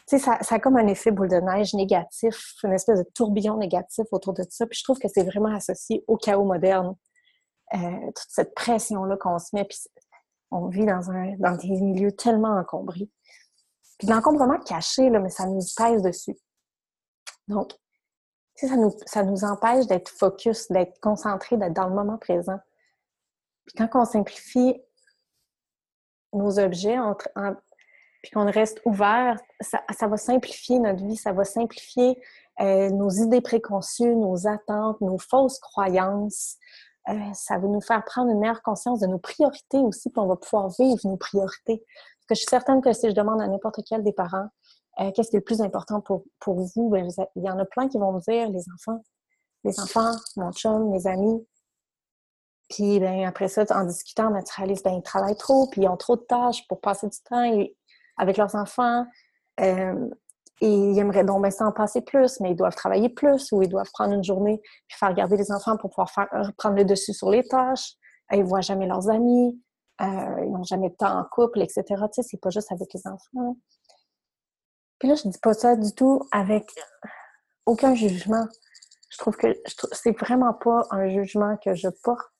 Ça, 0.07 0.39
a 0.49 0.59
comme 0.59 0.77
un 0.77 0.87
effet 0.87 1.11
boule 1.11 1.29
de 1.29 1.37
neige 1.37 1.73
négatif, 1.73 2.55
une 2.63 2.73
espèce 2.73 2.99
de 2.99 3.05
tourbillon 3.13 3.57
négatif 3.57 4.05
autour 4.11 4.33
de 4.33 4.43
ça. 4.49 4.65
Puis 4.65 4.79
je 4.79 4.83
trouve 4.83 4.99
que 4.99 5.07
c'est 5.07 5.23
vraiment 5.23 5.53
associé 5.53 6.03
au 6.07 6.17
chaos 6.17 6.45
moderne. 6.45 6.95
Euh, 7.73 8.05
toute 8.07 8.29
cette 8.29 8.53
pression-là 8.53 9.17
qu'on 9.17 9.39
se 9.39 9.47
met, 9.53 9.65
puis 9.65 9.79
on 10.51 10.67
vit 10.67 10.85
dans, 10.85 11.09
un, 11.09 11.35
dans 11.39 11.55
des 11.55 11.69
milieux 11.69 12.11
tellement 12.11 12.55
encombrés. 12.59 13.09
Puis 13.97 14.07
l'encombrement 14.07 14.59
caché, 14.59 15.09
là, 15.09 15.19
mais 15.19 15.29
ça 15.29 15.45
nous 15.45 15.61
pèse 15.77 16.01
dessus. 16.01 16.35
Donc, 17.47 17.73
ça 18.55 18.75
nous, 18.75 18.95
ça 19.05 19.23
nous 19.23 19.43
empêche 19.43 19.87
d'être 19.87 20.09
focus, 20.09 20.69
d'être 20.71 20.99
concentré, 20.99 21.57
d'être 21.57 21.73
dans 21.73 21.87
le 21.87 21.95
moment 21.95 22.17
présent. 22.17 22.59
Puis 23.65 23.75
quand 23.77 23.89
on 24.01 24.05
simplifie 24.05 24.81
nos 26.33 26.59
objets, 26.59 26.97
puis 28.21 28.31
qu'on 28.31 28.49
reste 28.49 28.81
ouvert, 28.85 29.39
ça, 29.61 30.07
va 30.07 30.17
simplifier 30.17 30.79
notre 30.79 31.03
vie, 31.03 31.17
ça 31.17 31.31
va 31.31 31.43
simplifier 31.43 32.21
euh, 32.59 32.89
nos 32.89 33.09
idées 33.09 33.41
préconçues, 33.41 34.15
nos 34.15 34.47
attentes, 34.47 34.99
nos 35.01 35.17
fausses 35.17 35.59
croyances, 35.59 36.57
Euh, 37.09 37.33
ça 37.33 37.57
va 37.57 37.67
nous 37.67 37.81
faire 37.81 38.03
prendre 38.05 38.31
une 38.31 38.39
meilleure 38.39 38.61
conscience 38.61 39.01
de 39.01 39.07
nos 39.07 39.17
priorités 39.17 39.79
aussi, 39.79 40.09
puis 40.09 40.19
on 40.21 40.27
va 40.27 40.37
pouvoir 40.37 40.69
vivre 40.69 40.99
nos 41.03 41.17
priorités. 41.17 41.83
Parce 42.27 42.29
que 42.29 42.35
je 42.35 42.39
suis 42.41 42.49
certaine 42.49 42.81
que 42.81 42.93
si 42.93 43.09
je 43.09 43.15
demande 43.15 43.41
à 43.41 43.47
n'importe 43.47 43.79
quel 43.87 44.03
des 44.03 44.13
parents 44.13 44.47
euh, 44.99 45.11
qu'est-ce 45.11 45.29
qui 45.29 45.35
est 45.35 45.39
le 45.39 45.43
plus 45.43 45.61
important 45.61 46.01
pour, 46.01 46.23
pour 46.39 46.59
vous, 46.75 46.89
ben, 46.89 47.07
il 47.35 47.43
y 47.43 47.49
en 47.49 47.57
a 47.57 47.65
plein 47.65 47.87
qui 47.87 47.97
vont 47.97 48.11
me 48.11 48.19
dire 48.19 48.49
les 48.49 48.63
enfants. 48.75 49.01
Les 49.63 49.79
enfants, 49.79 50.11
mon 50.35 50.51
chum, 50.51 50.89
mes 50.89 51.07
amis. 51.07 51.47
Puis 52.69 52.99
ben, 52.99 53.25
après 53.25 53.47
ça, 53.47 53.63
en 53.71 53.85
discutant, 53.85 54.29
ben, 54.29 54.43
tu 54.43 54.53
réalises 54.55 54.83
ben, 54.83 54.93
ils 54.93 55.01
travaillent 55.01 55.37
trop, 55.37 55.67
puis 55.67 55.81
ils 55.81 55.87
ont 55.87 55.97
trop 55.97 56.15
de 56.15 56.21
tâches 56.21 56.67
pour 56.67 56.79
passer 56.79 57.07
du 57.07 57.17
temps 57.27 57.51
avec 58.17 58.37
leurs 58.37 58.55
enfants. 58.55 59.05
Euh, 59.61 60.09
et 60.61 60.69
ils 60.69 60.97
aimeraient 60.99 61.25
donc 61.25 61.45
s'en 61.51 61.71
passer 61.71 62.01
plus, 62.01 62.39
mais 62.39 62.51
ils 62.51 62.55
doivent 62.55 62.75
travailler 62.75 63.09
plus 63.09 63.51
ou 63.51 63.63
ils 63.63 63.69
doivent 63.69 63.91
prendre 63.91 64.13
une 64.13 64.23
journée 64.23 64.61
puis 64.87 64.97
faire 64.97 65.13
garder 65.13 65.35
les 65.35 65.51
enfants 65.51 65.75
pour 65.77 65.89
pouvoir 65.89 66.11
faire, 66.11 66.27
prendre 66.57 66.75
le 66.75 66.85
dessus 66.85 67.13
sur 67.13 67.29
les 67.29 67.43
tâches. 67.43 67.95
Ils 68.31 68.39
ne 68.39 68.43
voient 68.45 68.61
jamais 68.61 68.87
leurs 68.87 69.09
amis, 69.09 69.59
euh, 70.01 70.45
ils 70.45 70.51
n'ont 70.51 70.63
jamais 70.63 70.89
de 70.89 70.95
temps 70.95 71.19
en 71.19 71.23
couple, 71.23 71.61
etc. 71.61 71.83
Tu 71.87 71.95
sais, 72.13 72.23
c'est 72.23 72.41
pas 72.41 72.49
juste 72.49 72.71
avec 72.71 72.93
les 72.93 73.07
enfants. 73.07 73.57
Puis 74.99 75.09
là, 75.09 75.15
je 75.15 75.27
dis 75.27 75.39
pas 75.39 75.53
ça 75.53 75.75
du 75.75 75.93
tout 75.93 76.21
avec 76.31 76.71
aucun 77.65 77.93
jugement. 77.93 78.45
Je 79.09 79.17
trouve 79.17 79.35
que 79.35 79.47
c'est 79.91 80.17
vraiment 80.17 80.53
pas 80.53 80.87
un 80.89 81.07
jugement 81.09 81.57
que 81.57 81.75
je 81.75 81.89
porte 82.03 82.31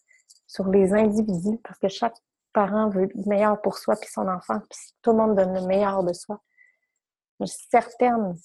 sur 0.48 0.68
les 0.70 0.94
individus 0.94 1.60
parce 1.64 1.80
que 1.80 1.88
chaque 1.88 2.16
parent 2.54 2.90
veut 2.90 3.10
le 3.14 3.24
meilleur 3.26 3.62
pour 3.62 3.78
soi 3.78 3.96
puis 3.96 4.10
son 4.10 4.28
enfant, 4.28 4.60
puis 4.70 4.80
tout 5.02 5.12
le 5.12 5.18
monde 5.18 5.36
donne 5.36 5.54
le 5.54 5.66
meilleur 5.66 6.04
de 6.04 6.14
soi. 6.14 6.42
Je 7.40 7.46
suis 7.46 7.68
certaine, 7.70 8.36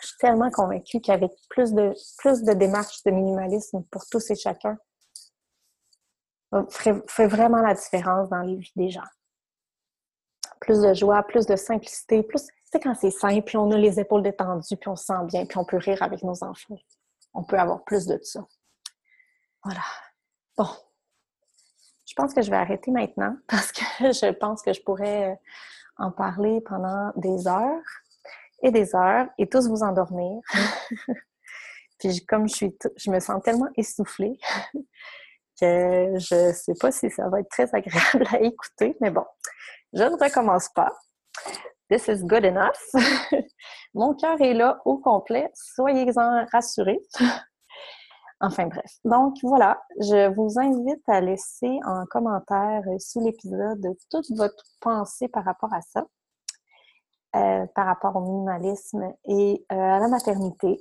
je 0.00 0.06
suis 0.06 0.16
tellement 0.18 0.50
convaincue 0.50 1.00
qu'avec 1.00 1.30
plus 1.48 1.72
de, 1.72 1.92
plus 2.18 2.42
de 2.42 2.52
démarches 2.52 3.02
de 3.04 3.10
minimalisme 3.10 3.84
pour 3.90 4.06
tous 4.06 4.30
et 4.30 4.34
chacun, 4.34 4.78
fait, 6.70 7.26
vraiment 7.26 7.62
la 7.62 7.74
différence 7.74 8.28
dans 8.28 8.42
les 8.42 8.56
vies 8.56 8.72
des 8.76 8.90
gens. 8.90 9.00
Plus 10.60 10.80
de 10.80 10.94
joie, 10.94 11.22
plus 11.24 11.46
de 11.46 11.56
simplicité, 11.56 12.22
plus, 12.22 12.46
sais, 12.72 12.80
quand 12.80 12.94
c'est 12.94 13.10
simple, 13.10 13.42
puis 13.42 13.56
on 13.56 13.70
a 13.70 13.76
les 13.76 14.00
épaules 14.00 14.22
détendues, 14.22 14.76
puis 14.76 14.88
on 14.88 14.96
se 14.96 15.06
sent 15.06 15.24
bien, 15.26 15.44
puis 15.46 15.58
on 15.58 15.64
peut 15.64 15.76
rire 15.76 16.02
avec 16.02 16.22
nos 16.22 16.42
enfants. 16.44 16.76
On 17.34 17.44
peut 17.44 17.58
avoir 17.58 17.84
plus 17.84 18.06
de 18.06 18.18
ça. 18.22 18.46
Voilà. 19.64 19.82
Bon. 20.56 20.68
Je 22.06 22.14
pense 22.14 22.34
que 22.34 22.42
je 22.42 22.50
vais 22.50 22.56
arrêter 22.56 22.90
maintenant 22.90 23.36
parce 23.48 23.72
que 23.72 23.82
je 24.00 24.32
pense 24.32 24.62
que 24.62 24.72
je 24.72 24.82
pourrais 24.82 25.40
en 25.96 26.10
parler 26.10 26.60
pendant 26.62 27.12
des 27.16 27.46
heures 27.46 27.82
et 28.62 28.70
des 28.70 28.94
heures 28.94 29.28
et 29.38 29.48
tous 29.48 29.68
vous 29.68 29.82
endormir. 29.82 30.40
Puis 31.98 32.24
comme 32.26 32.48
je 32.48 32.54
suis, 32.54 32.78
je 32.96 33.10
me 33.10 33.20
sens 33.20 33.42
tellement 33.42 33.68
essoufflée 33.76 34.38
je 35.62 36.52
sais 36.52 36.74
pas 36.80 36.90
si 36.90 37.10
ça 37.10 37.28
va 37.28 37.40
être 37.40 37.48
très 37.48 37.72
agréable 37.74 38.26
à 38.32 38.40
écouter, 38.40 38.96
mais 39.00 39.10
bon, 39.10 39.24
je 39.92 40.02
ne 40.02 40.22
recommence 40.22 40.68
pas. 40.74 40.92
This 41.90 42.08
is 42.08 42.24
good 42.24 42.44
enough. 42.44 42.80
Mon 43.94 44.14
cœur 44.14 44.40
est 44.40 44.54
là 44.54 44.80
au 44.84 44.98
complet. 44.98 45.50
Soyez-en 45.54 46.46
rassurés. 46.50 47.00
Enfin 48.44 48.66
bref. 48.66 48.90
Donc 49.04 49.36
voilà, 49.44 49.80
je 50.00 50.34
vous 50.34 50.58
invite 50.58 51.08
à 51.08 51.20
laisser 51.20 51.78
en 51.86 52.06
commentaire 52.06 52.82
sous 52.98 53.20
l'épisode 53.20 53.86
toute 54.10 54.26
votre 54.36 54.64
pensée 54.80 55.28
par 55.28 55.44
rapport 55.44 55.72
à 55.72 55.80
ça, 55.80 56.04
euh, 57.36 57.66
par 57.76 57.86
rapport 57.86 58.16
au 58.16 58.20
minimalisme 58.20 59.12
et 59.26 59.64
euh, 59.70 59.76
à 59.76 60.00
la 60.00 60.08
maternité. 60.08 60.80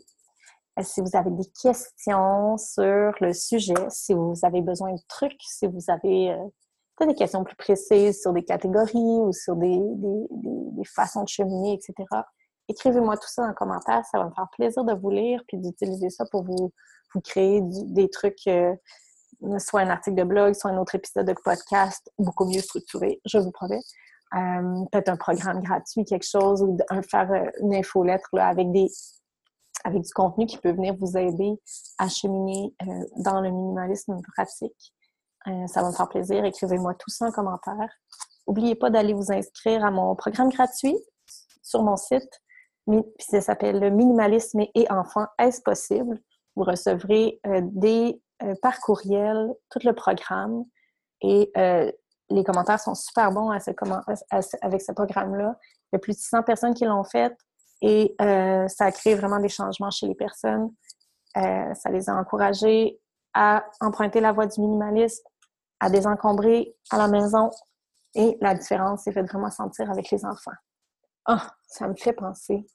Si 0.82 1.02
vous 1.02 1.16
avez 1.16 1.32
des 1.32 1.50
questions 1.62 2.58
sur 2.58 3.14
le 3.20 3.34
sujet, 3.34 3.74
si 3.90 4.14
vous 4.14 4.34
avez 4.44 4.62
besoin 4.62 4.94
de 4.94 5.02
trucs, 5.08 5.42
si 5.42 5.68
vous 5.68 5.84
avez 5.90 6.36
des 7.06 7.16
questions 7.16 7.44
plus 7.44 7.56
précises 7.56 8.22
sur 8.22 8.34
des 8.34 8.44
catégories 8.44 8.96
ou 8.96 9.32
sur 9.34 9.56
des, 9.56 9.80
des, 9.80 10.86
façons 10.86 11.24
de 11.24 11.30
cheminer, 11.30 11.74
etc., 11.74 11.96
écrivez-moi 12.68 13.18
tout 13.18 13.28
ça 13.28 13.44
en 13.44 13.54
commentaire. 13.54 14.04
Ça 14.12 14.20
va 14.20 14.26
me 14.26 14.34
faire 14.34 14.48
plaisir 14.56 14.84
de 14.84 14.94
vous 14.94 15.10
lire 15.10 15.42
puis 15.48 15.58
d'utiliser 15.58 16.10
ça 16.10 16.26
pour 16.32 16.44
vous 16.44 16.72
vous 17.14 17.22
créer 17.22 17.62
des 17.62 18.10
trucs, 18.10 18.48
euh, 18.48 18.74
soit 19.58 19.82
un 19.82 19.90
article 19.90 20.16
de 20.16 20.24
blog, 20.24 20.54
soit 20.54 20.72
un 20.72 20.78
autre 20.78 20.96
épisode 20.96 21.28
de 21.28 21.36
podcast 21.44 22.10
beaucoup 22.18 22.46
mieux 22.46 22.62
structuré, 22.62 23.20
je 23.26 23.38
vous 23.38 23.52
promets. 23.52 23.82
Euh, 24.34 24.86
peut-être 24.94 25.10
un 25.10 25.18
programme 25.18 25.62
gratuit, 25.62 26.06
quelque 26.06 26.26
chose, 26.26 26.62
ou 26.62 26.78
faire 27.10 27.30
euh, 27.34 27.50
une 27.60 27.76
infolettre 27.76 28.30
là, 28.32 28.48
avec 28.48 28.72
des 28.72 28.88
avec 29.84 30.02
du 30.02 30.14
contenu 30.14 30.46
qui 30.46 30.58
peut 30.58 30.72
venir 30.72 30.96
vous 31.00 31.18
aider 31.18 31.60
à 31.98 32.08
cheminer 32.08 32.74
dans 33.18 33.42
le 33.42 33.50
minimalisme 33.50 34.20
pratique. 34.36 34.94
ça 35.68 35.82
va 35.82 35.88
me 35.90 35.94
faire 35.94 36.10
plaisir. 36.10 36.44
Écrivez-moi 36.46 36.94
tout 36.96 37.10
ça 37.10 37.26
en 37.26 37.32
commentaire. 37.32 37.90
N'oubliez 38.48 38.76
pas 38.76 38.90
d'aller 38.90 39.14
vous 39.14 39.32
inscrire 39.32 39.84
à 39.86 39.92
mon 39.92 40.16
programme 40.16 40.50
gratuit 40.50 40.98
sur 41.62 41.84
mon 41.84 41.98
site. 41.98 42.42
Ça 43.20 43.42
s'appelle 43.42 43.80
le 43.80 43.90
minimalisme 43.90 44.62
et 44.74 44.92
enfants, 44.92 45.28
est-ce 45.40 45.62
possible? 45.62 46.20
vous 46.56 46.64
recevrez 46.64 47.40
euh, 47.48 47.62
des, 47.64 48.22
euh, 48.44 48.56
par 48.62 48.80
courriel 48.80 49.54
tout 49.70 49.80
le 49.84 49.94
programme 49.94 50.66
et 51.22 51.52
euh, 51.58 51.92
les 52.30 52.44
commentaires 52.44 52.80
sont 52.80 52.96
super 52.96 53.32
bons 53.32 53.50
avec 53.50 54.82
ce 54.82 54.92
programme-là. 54.94 55.58
Il 55.92 55.96
y 55.96 55.98
a 55.98 56.00
plus 56.00 56.14
de 56.14 56.18
600 56.18 56.44
personnes 56.44 56.74
qui 56.74 56.86
l'ont 56.86 57.04
fait 57.04 57.36
et 57.82 58.16
ça 58.20 58.86
a 58.86 58.92
créé 58.92 59.16
vraiment 59.16 59.40
des 59.40 59.50
changements 59.50 59.92
chez 59.92 60.08
les 60.08 60.16
personnes. 60.16 60.72
ça 61.36 61.90
les 61.90 62.10
a 62.10 62.16
encouragés 62.16 63.00
à 63.34 63.66
emprunter 63.80 64.20
la 64.20 64.32
voie 64.32 64.46
du 64.46 64.60
minimalisme, 64.60 65.24
à 65.80 65.90
désencombrer 65.90 66.76
à 66.92 66.98
la 66.98 67.08
maison 67.08 67.50
et 68.16 68.38
la 68.42 68.54
différence 68.56 69.04
s'est 69.04 69.12
fait 69.12 69.24
vraiment 69.24 69.50
sentir 69.50 69.90
avec 69.90 70.12
les 70.12 70.26
enfants. 70.26 70.52
Ah, 71.26 71.48
ça 71.68 71.88
me 71.88 71.96
fait 71.96 72.14
penser 72.14 72.66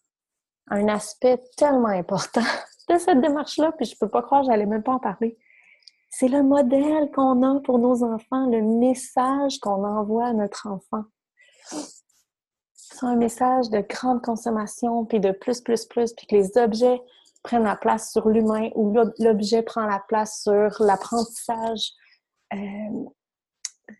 à 0.71 0.77
un 0.77 0.89
aspect 0.89 1.41
tellement 1.57 1.89
important 1.89 2.43
de 2.89 2.99
cette 2.99 3.21
démarche-là, 3.21 3.73
puis 3.73 3.87
je 3.87 3.97
peux 3.99 4.09
pas 4.09 4.23
croire, 4.23 4.45
j'allais 4.45 4.67
même 4.67 4.83
pas 4.83 4.93
en 4.93 4.99
parler. 4.99 5.39
C'est 6.09 6.29
le 6.29 6.43
modèle 6.43 7.11
qu'on 7.13 7.43
a 7.43 7.61
pour 7.61 7.79
nos 7.79 8.03
enfants, 8.03 8.47
le 8.47 8.63
message 8.63 9.59
qu'on 9.61 9.85
envoie 9.85 10.29
à 10.29 10.33
notre 10.33 10.69
enfant. 10.69 11.05
C'est 12.99 13.05
un 13.05 13.17
message 13.17 13.69
de 13.69 13.81
grande 13.81 14.23
consommation, 14.23 15.05
puis 15.05 15.21
de 15.21 15.31
plus, 15.33 15.61
plus, 15.61 15.85
plus, 15.85 16.15
puis 16.15 16.27
que 16.27 16.35
les 16.35 16.57
objets 16.57 16.99
prennent 17.43 17.65
la 17.65 17.77
place 17.77 18.11
sur 18.11 18.29
l'humain 18.29 18.71
ou 18.75 18.97
l'objet 19.19 19.63
prend 19.63 19.85
la 19.85 20.03
place 20.09 20.43
sur 20.43 20.83
l'apprentissage, 20.83 21.93
euh, 22.55 23.05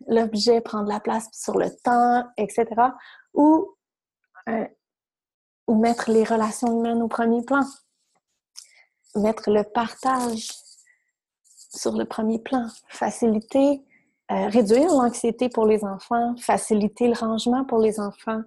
l'objet 0.07 0.61
prend 0.61 0.81
de 0.81 0.89
la 0.89 0.99
place 0.99 1.27
sur 1.31 1.59
le 1.59 1.69
temps, 1.83 2.27
etc. 2.37 2.65
Ou, 3.35 3.75
euh, 4.49 4.67
ou 5.67 5.75
mettre 5.75 6.09
les 6.09 6.23
relations 6.23 6.79
humaines 6.79 7.03
au 7.03 7.07
premier 7.07 7.43
plan 7.43 7.63
mettre 9.15 9.51
le 9.51 9.63
partage 9.63 10.49
sur 11.43 11.93
le 11.93 12.05
premier 12.05 12.39
plan, 12.39 12.67
faciliter, 12.87 13.83
euh, 14.29 14.47
réduire 14.47 14.89
l'anxiété 14.89 15.47
pour 15.47 15.65
les 15.65 15.85
enfants, 15.85 16.35
faciliter 16.37 17.07
le 17.07 17.13
rangement 17.13 17.63
pour 17.63 17.79
les 17.79 17.97
enfants, 17.97 18.41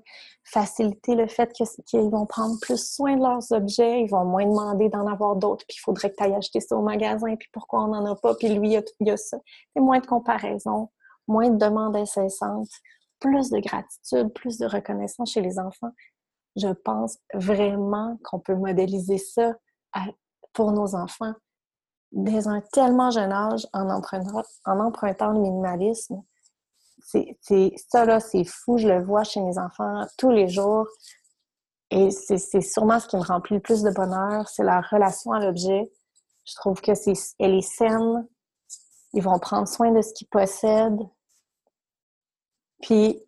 faciliter 0.45 1.15
le 1.15 1.27
fait 1.27 1.51
qu'ils 1.53 2.11
vont 2.11 2.27
prendre 2.27 2.59
plus 2.61 2.95
soin 2.95 3.17
de 3.17 3.23
leurs 3.23 3.51
objets, 3.53 4.03
ils 4.03 4.11
vont 4.11 4.27
moins 4.27 4.45
demander 4.45 4.91
d'en 4.91 5.07
avoir 5.07 5.37
d'autres, 5.37 5.65
puis 5.67 5.79
il 5.79 5.81
faudrait 5.81 6.11
que 6.11 6.17
tu 6.17 6.25
ailles 6.25 6.35
acheter 6.35 6.61
ça 6.61 6.77
au 6.77 6.83
magasin, 6.83 7.35
puis 7.35 7.49
pourquoi 7.53 7.85
on 7.85 7.89
n'en 7.89 8.05
a 8.13 8.15
pas, 8.15 8.35
puis 8.35 8.51
lui, 8.51 8.75
il 8.75 9.07
y 9.07 9.11
a, 9.11 9.17
ça. 9.17 9.39
Et 9.75 9.81
moins 9.81 10.01
de 10.01 10.07
comparaison, 10.07 10.91
moins 11.27 11.49
de 11.49 11.57
demandes 11.57 11.97
incessantes, 11.97 12.69
plus 13.19 13.49
de 13.49 13.61
gratitude, 13.61 14.33
plus 14.35 14.59
de 14.59 14.67
reconnaissance 14.67 15.33
chez 15.33 15.41
les 15.41 15.59
enfants. 15.59 15.93
Je 16.57 16.69
pense 16.69 17.17
vraiment 17.33 18.19
qu'on 18.25 18.39
peut 18.39 18.55
modéliser 18.55 19.17
ça 19.17 19.55
pour 20.53 20.73
nos 20.73 20.95
enfants 20.95 21.35
dès 22.13 22.49
un 22.49 22.61
tellement 22.73 23.11
jeune 23.11 23.33
âge 23.33 23.67
en 23.73 23.89
empruntant, 23.89 25.33
le 25.33 25.41
minimalisme. 25.41 26.23
C'est, 27.03 27.39
ça, 27.89 28.05
là, 28.05 28.21
c'est 28.21 28.45
fou. 28.45 28.79
Je 28.79 28.89
le 28.89 29.03
vois 29.03 29.25
chez 29.25 29.41
mes 29.41 29.59
enfants 29.59 30.05
tous 30.19 30.31
les 30.31 30.49
jours. 30.49 30.87
Et 31.91 32.11
c'est, 32.11 32.61
sûrement 32.61 33.01
ce 33.01 33.09
qui 33.09 33.17
me 33.17 33.23
remplit 33.23 33.57
le 33.57 33.63
plus 33.63 33.83
de 33.83 33.91
bonheur, 33.91 34.49
c'est 34.49 34.63
la 34.63 34.81
relation 34.81 35.33
à 35.33 35.41
l'objet. 35.41 35.91
Je 36.45 36.55
trouve 36.55 36.81
que 36.81 36.95
c'est, 36.95 37.15
elle 37.39 37.55
est 37.55 37.63
saine. 37.63 38.27
Ils 39.13 39.23
vont 39.23 39.39
prendre 39.41 39.67
soin 39.67 39.91
de 39.91 40.01
ce 40.01 40.13
qu'ils 40.13 40.29
possèdent. 40.29 41.09
Puis, 42.81 43.21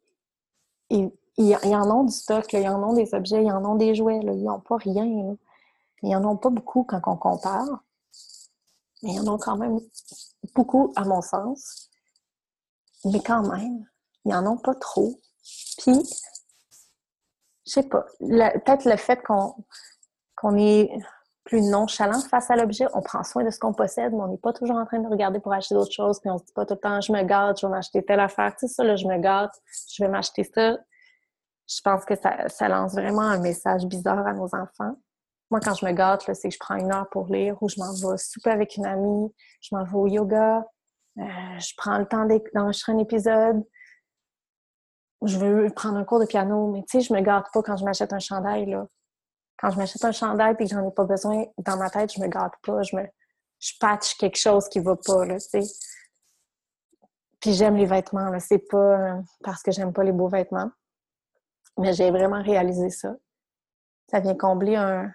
ils, 0.90 1.10
en 1.74 1.90
ont 1.90 2.04
du 2.04 2.12
stock, 2.12 2.52
ils 2.52 2.68
en 2.68 2.82
ont 2.82 2.92
des 2.92 3.14
objets, 3.14 3.42
ils 3.44 3.52
en 3.52 3.64
ont 3.64 3.74
des 3.74 3.94
jouets, 3.94 4.20
ils 4.22 4.44
n'ont 4.44 4.60
pas 4.60 4.76
rien. 4.76 5.04
Il 5.04 5.36
n'y 6.02 6.14
en 6.14 6.24
a 6.24 6.36
pas 6.36 6.50
beaucoup 6.50 6.84
quand 6.84 7.00
on 7.06 7.16
compare, 7.16 7.82
mais 9.02 9.10
il 9.10 9.16
y 9.16 9.20
en 9.20 9.34
a 9.34 9.38
quand 9.38 9.56
même 9.56 9.78
beaucoup 10.54 10.92
à 10.96 11.04
mon 11.04 11.22
sens. 11.22 11.90
Mais 13.04 13.20
quand 13.20 13.42
même, 13.48 13.84
il 14.24 14.28
n'y 14.28 14.34
en 14.34 14.46
a 14.46 14.56
pas 14.62 14.74
trop. 14.74 15.20
Puis, 15.78 16.00
je 17.66 17.72
sais 17.72 17.82
pas, 17.82 18.06
peut-être 18.20 18.84
le 18.84 18.96
fait 18.96 19.20
qu'on 19.22 20.56
est 20.56 20.90
plus 21.44 21.62
nonchalant 21.62 22.20
face 22.20 22.50
à 22.50 22.56
l'objet. 22.56 22.86
On 22.94 23.02
prend 23.02 23.24
soin 23.24 23.44
de 23.44 23.50
ce 23.50 23.58
qu'on 23.58 23.72
possède, 23.72 24.12
mais 24.12 24.20
on 24.20 24.28
n'est 24.28 24.38
pas 24.38 24.52
toujours 24.52 24.76
en 24.76 24.86
train 24.86 25.00
de 25.00 25.08
regarder 25.08 25.40
pour 25.40 25.52
acheter 25.52 25.74
d'autres 25.74 25.92
choses, 25.92 26.20
puis 26.20 26.30
on 26.30 26.38
se 26.38 26.44
dit 26.44 26.52
pas 26.52 26.64
tout 26.64 26.74
le 26.74 26.80
temps, 26.80 27.00
je 27.00 27.12
me 27.12 27.22
gâte, 27.22 27.60
je 27.60 27.66
vais 27.66 27.72
m'acheter 27.72 28.04
telle 28.04 28.20
affaire, 28.20 28.54
tu 28.56 28.68
ça, 28.68 28.84
là, 28.84 28.96
je 28.96 29.06
me 29.06 29.18
gâte, 29.18 29.52
je 29.92 30.04
vais 30.04 30.08
m'acheter 30.08 30.44
ça. 30.44 30.78
Je 31.68 31.80
pense 31.82 32.04
que 32.04 32.14
ça, 32.16 32.48
ça, 32.48 32.68
lance 32.68 32.92
vraiment 32.92 33.22
un 33.22 33.38
message 33.38 33.84
bizarre 33.86 34.26
à 34.26 34.32
nos 34.32 34.54
enfants. 34.54 34.96
Moi, 35.52 35.60
quand 35.60 35.74
je 35.74 35.84
me 35.84 35.92
gâte, 35.92 36.22
c'est 36.32 36.48
que 36.48 36.54
je 36.54 36.58
prends 36.58 36.76
une 36.76 36.90
heure 36.90 37.10
pour 37.10 37.26
lire 37.26 37.62
ou 37.62 37.68
je 37.68 37.78
m'en 37.78 37.92
vais 37.92 38.16
souper 38.16 38.48
avec 38.48 38.78
une 38.78 38.86
amie, 38.86 39.30
je 39.60 39.76
m'en 39.76 39.84
vais 39.84 39.96
au 39.96 40.06
yoga, 40.06 40.64
euh, 41.18 41.58
je 41.58 41.74
prends 41.76 41.98
le 41.98 42.06
temps 42.06 42.26
d'enregistrer 42.54 42.92
un 42.92 42.98
épisode, 42.98 43.62
je 45.20 45.36
veux 45.36 45.68
prendre 45.68 45.98
un 45.98 46.04
cours 46.04 46.20
de 46.20 46.24
piano, 46.24 46.72
mais 46.72 46.82
tu 46.88 46.98
sais, 46.98 47.06
je 47.06 47.12
me 47.12 47.20
gâte 47.20 47.48
pas 47.52 47.60
quand 47.60 47.76
je 47.76 47.84
m'achète 47.84 48.14
un 48.14 48.18
chandail, 48.18 48.74
quand 49.58 49.70
je 49.70 49.76
m'achète 49.76 50.02
un 50.06 50.12
chandail 50.12 50.54
et 50.58 50.64
que 50.64 50.70
j'en 50.70 50.88
ai 50.88 50.90
pas 50.90 51.04
besoin, 51.04 51.44
dans 51.58 51.76
ma 51.76 51.90
tête, 51.90 52.14
je 52.14 52.22
me 52.22 52.28
gâte 52.28 52.54
pas, 52.62 52.80
je 52.80 52.96
me 52.96 53.06
patch 53.78 54.14
quelque 54.16 54.38
chose 54.38 54.70
qui 54.70 54.80
va 54.80 54.96
pas, 54.96 55.26
tu 55.26 55.38
sais. 55.38 55.60
Puis 57.40 57.52
j'aime 57.52 57.76
les 57.76 57.84
vêtements, 57.84 58.32
c'est 58.40 58.70
pas 58.70 59.18
parce 59.44 59.62
que 59.62 59.70
j'aime 59.70 59.92
pas 59.92 60.02
les 60.02 60.12
beaux 60.12 60.28
vêtements. 60.28 60.70
Mais 61.76 61.92
j'ai 61.92 62.10
vraiment 62.10 62.42
réalisé 62.42 62.88
ça. 62.88 63.14
Ça 64.10 64.20
vient 64.20 64.34
combler 64.34 64.76
un, 64.76 65.12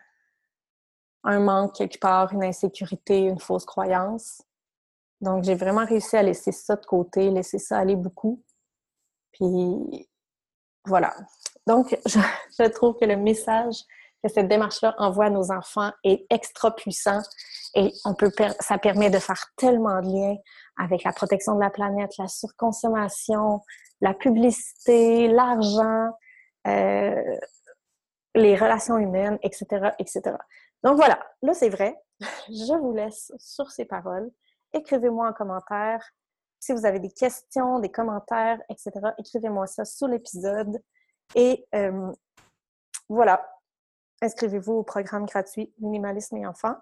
un 1.28 1.40
manque 1.40 1.76
quelque 1.76 2.00
part, 2.00 2.32
une 2.34 2.44
insécurité, 2.44 3.20
une 3.20 3.40
fausse 3.40 3.66
croyance. 3.66 4.42
Donc, 5.20 5.44
j'ai 5.44 5.56
vraiment 5.56 5.86
réussi 5.86 6.16
à 6.16 6.24
laisser 6.24 6.52
ça 6.52 6.78
de 6.78 6.86
côté, 6.86 7.30
laisser 7.30 7.60
ça 7.60 7.78
aller 7.78 7.96
beaucoup. 7.96 8.42
Puis, 9.34 10.10
voilà. 10.86 11.14
Donc, 11.68 12.00
je, 12.06 12.68
trouve 12.70 12.96
que 12.96 13.06
le 13.06 13.18
message 13.18 13.76
que 14.24 14.30
cette 14.30 14.48
démarche-là 14.48 14.96
envoie 14.98 15.26
à 15.26 15.30
nos 15.30 15.52
enfants 15.52 15.92
est 16.04 16.26
extra 16.30 16.74
puissant 16.74 17.22
et 17.76 17.92
on 18.06 18.16
peut 18.16 18.32
ça 18.60 18.78
permet 18.78 19.10
de 19.10 19.20
faire 19.20 19.46
tellement 19.58 20.02
de 20.02 20.08
liens 20.08 20.38
avec 20.78 21.04
la 21.04 21.12
protection 21.12 21.56
de 21.56 21.60
la 21.60 21.70
planète, 21.70 22.18
la 22.18 22.28
surconsommation, 22.28 23.62
la 24.02 24.14
publicité, 24.14 25.28
l'argent, 25.28 26.10
euh, 26.68 27.38
les 28.34 28.56
relations 28.56 28.98
humaines, 28.98 29.38
etc., 29.44 29.90
etc. 30.00 30.38
Donc 30.84 30.98
voilà, 30.98 31.20
là 31.42 31.54
c'est 31.54 31.70
vrai. 31.70 31.96
Je 32.50 32.78
vous 32.80 32.94
laisse 32.94 33.32
sur 33.38 33.72
ces 33.72 33.86
paroles. 33.86 34.30
Écrivez-moi 34.74 35.30
en 35.30 35.34
commentaire 35.34 36.02
si 36.60 36.74
vous 36.74 36.86
avez 36.86 37.00
des 37.00 37.12
questions, 37.12 37.80
des 37.80 37.92
commentaires, 37.92 38.60
etc. 38.70 38.92
Écrivez-moi 39.18 39.68
ça 39.68 39.86
sous 39.86 40.08
l'épisode. 40.08 40.82
Et 41.36 41.68
euh, 41.76 42.12
voilà, 43.10 43.48
inscrivez-vous 44.22 44.74
au 44.74 44.84
programme 44.84 45.26
gratuit 45.26 45.74
Minimalisme 45.80 46.38
et 46.38 46.48
enfants. 46.48 46.76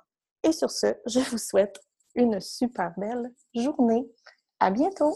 Et 0.43 0.51
sur 0.51 0.71
ce, 0.71 0.87
je 1.05 1.19
vous 1.19 1.37
souhaite 1.37 1.79
une 2.15 2.39
super 2.39 2.93
belle 2.97 3.31
journée. 3.53 4.09
À 4.59 4.71
bientôt! 4.71 5.15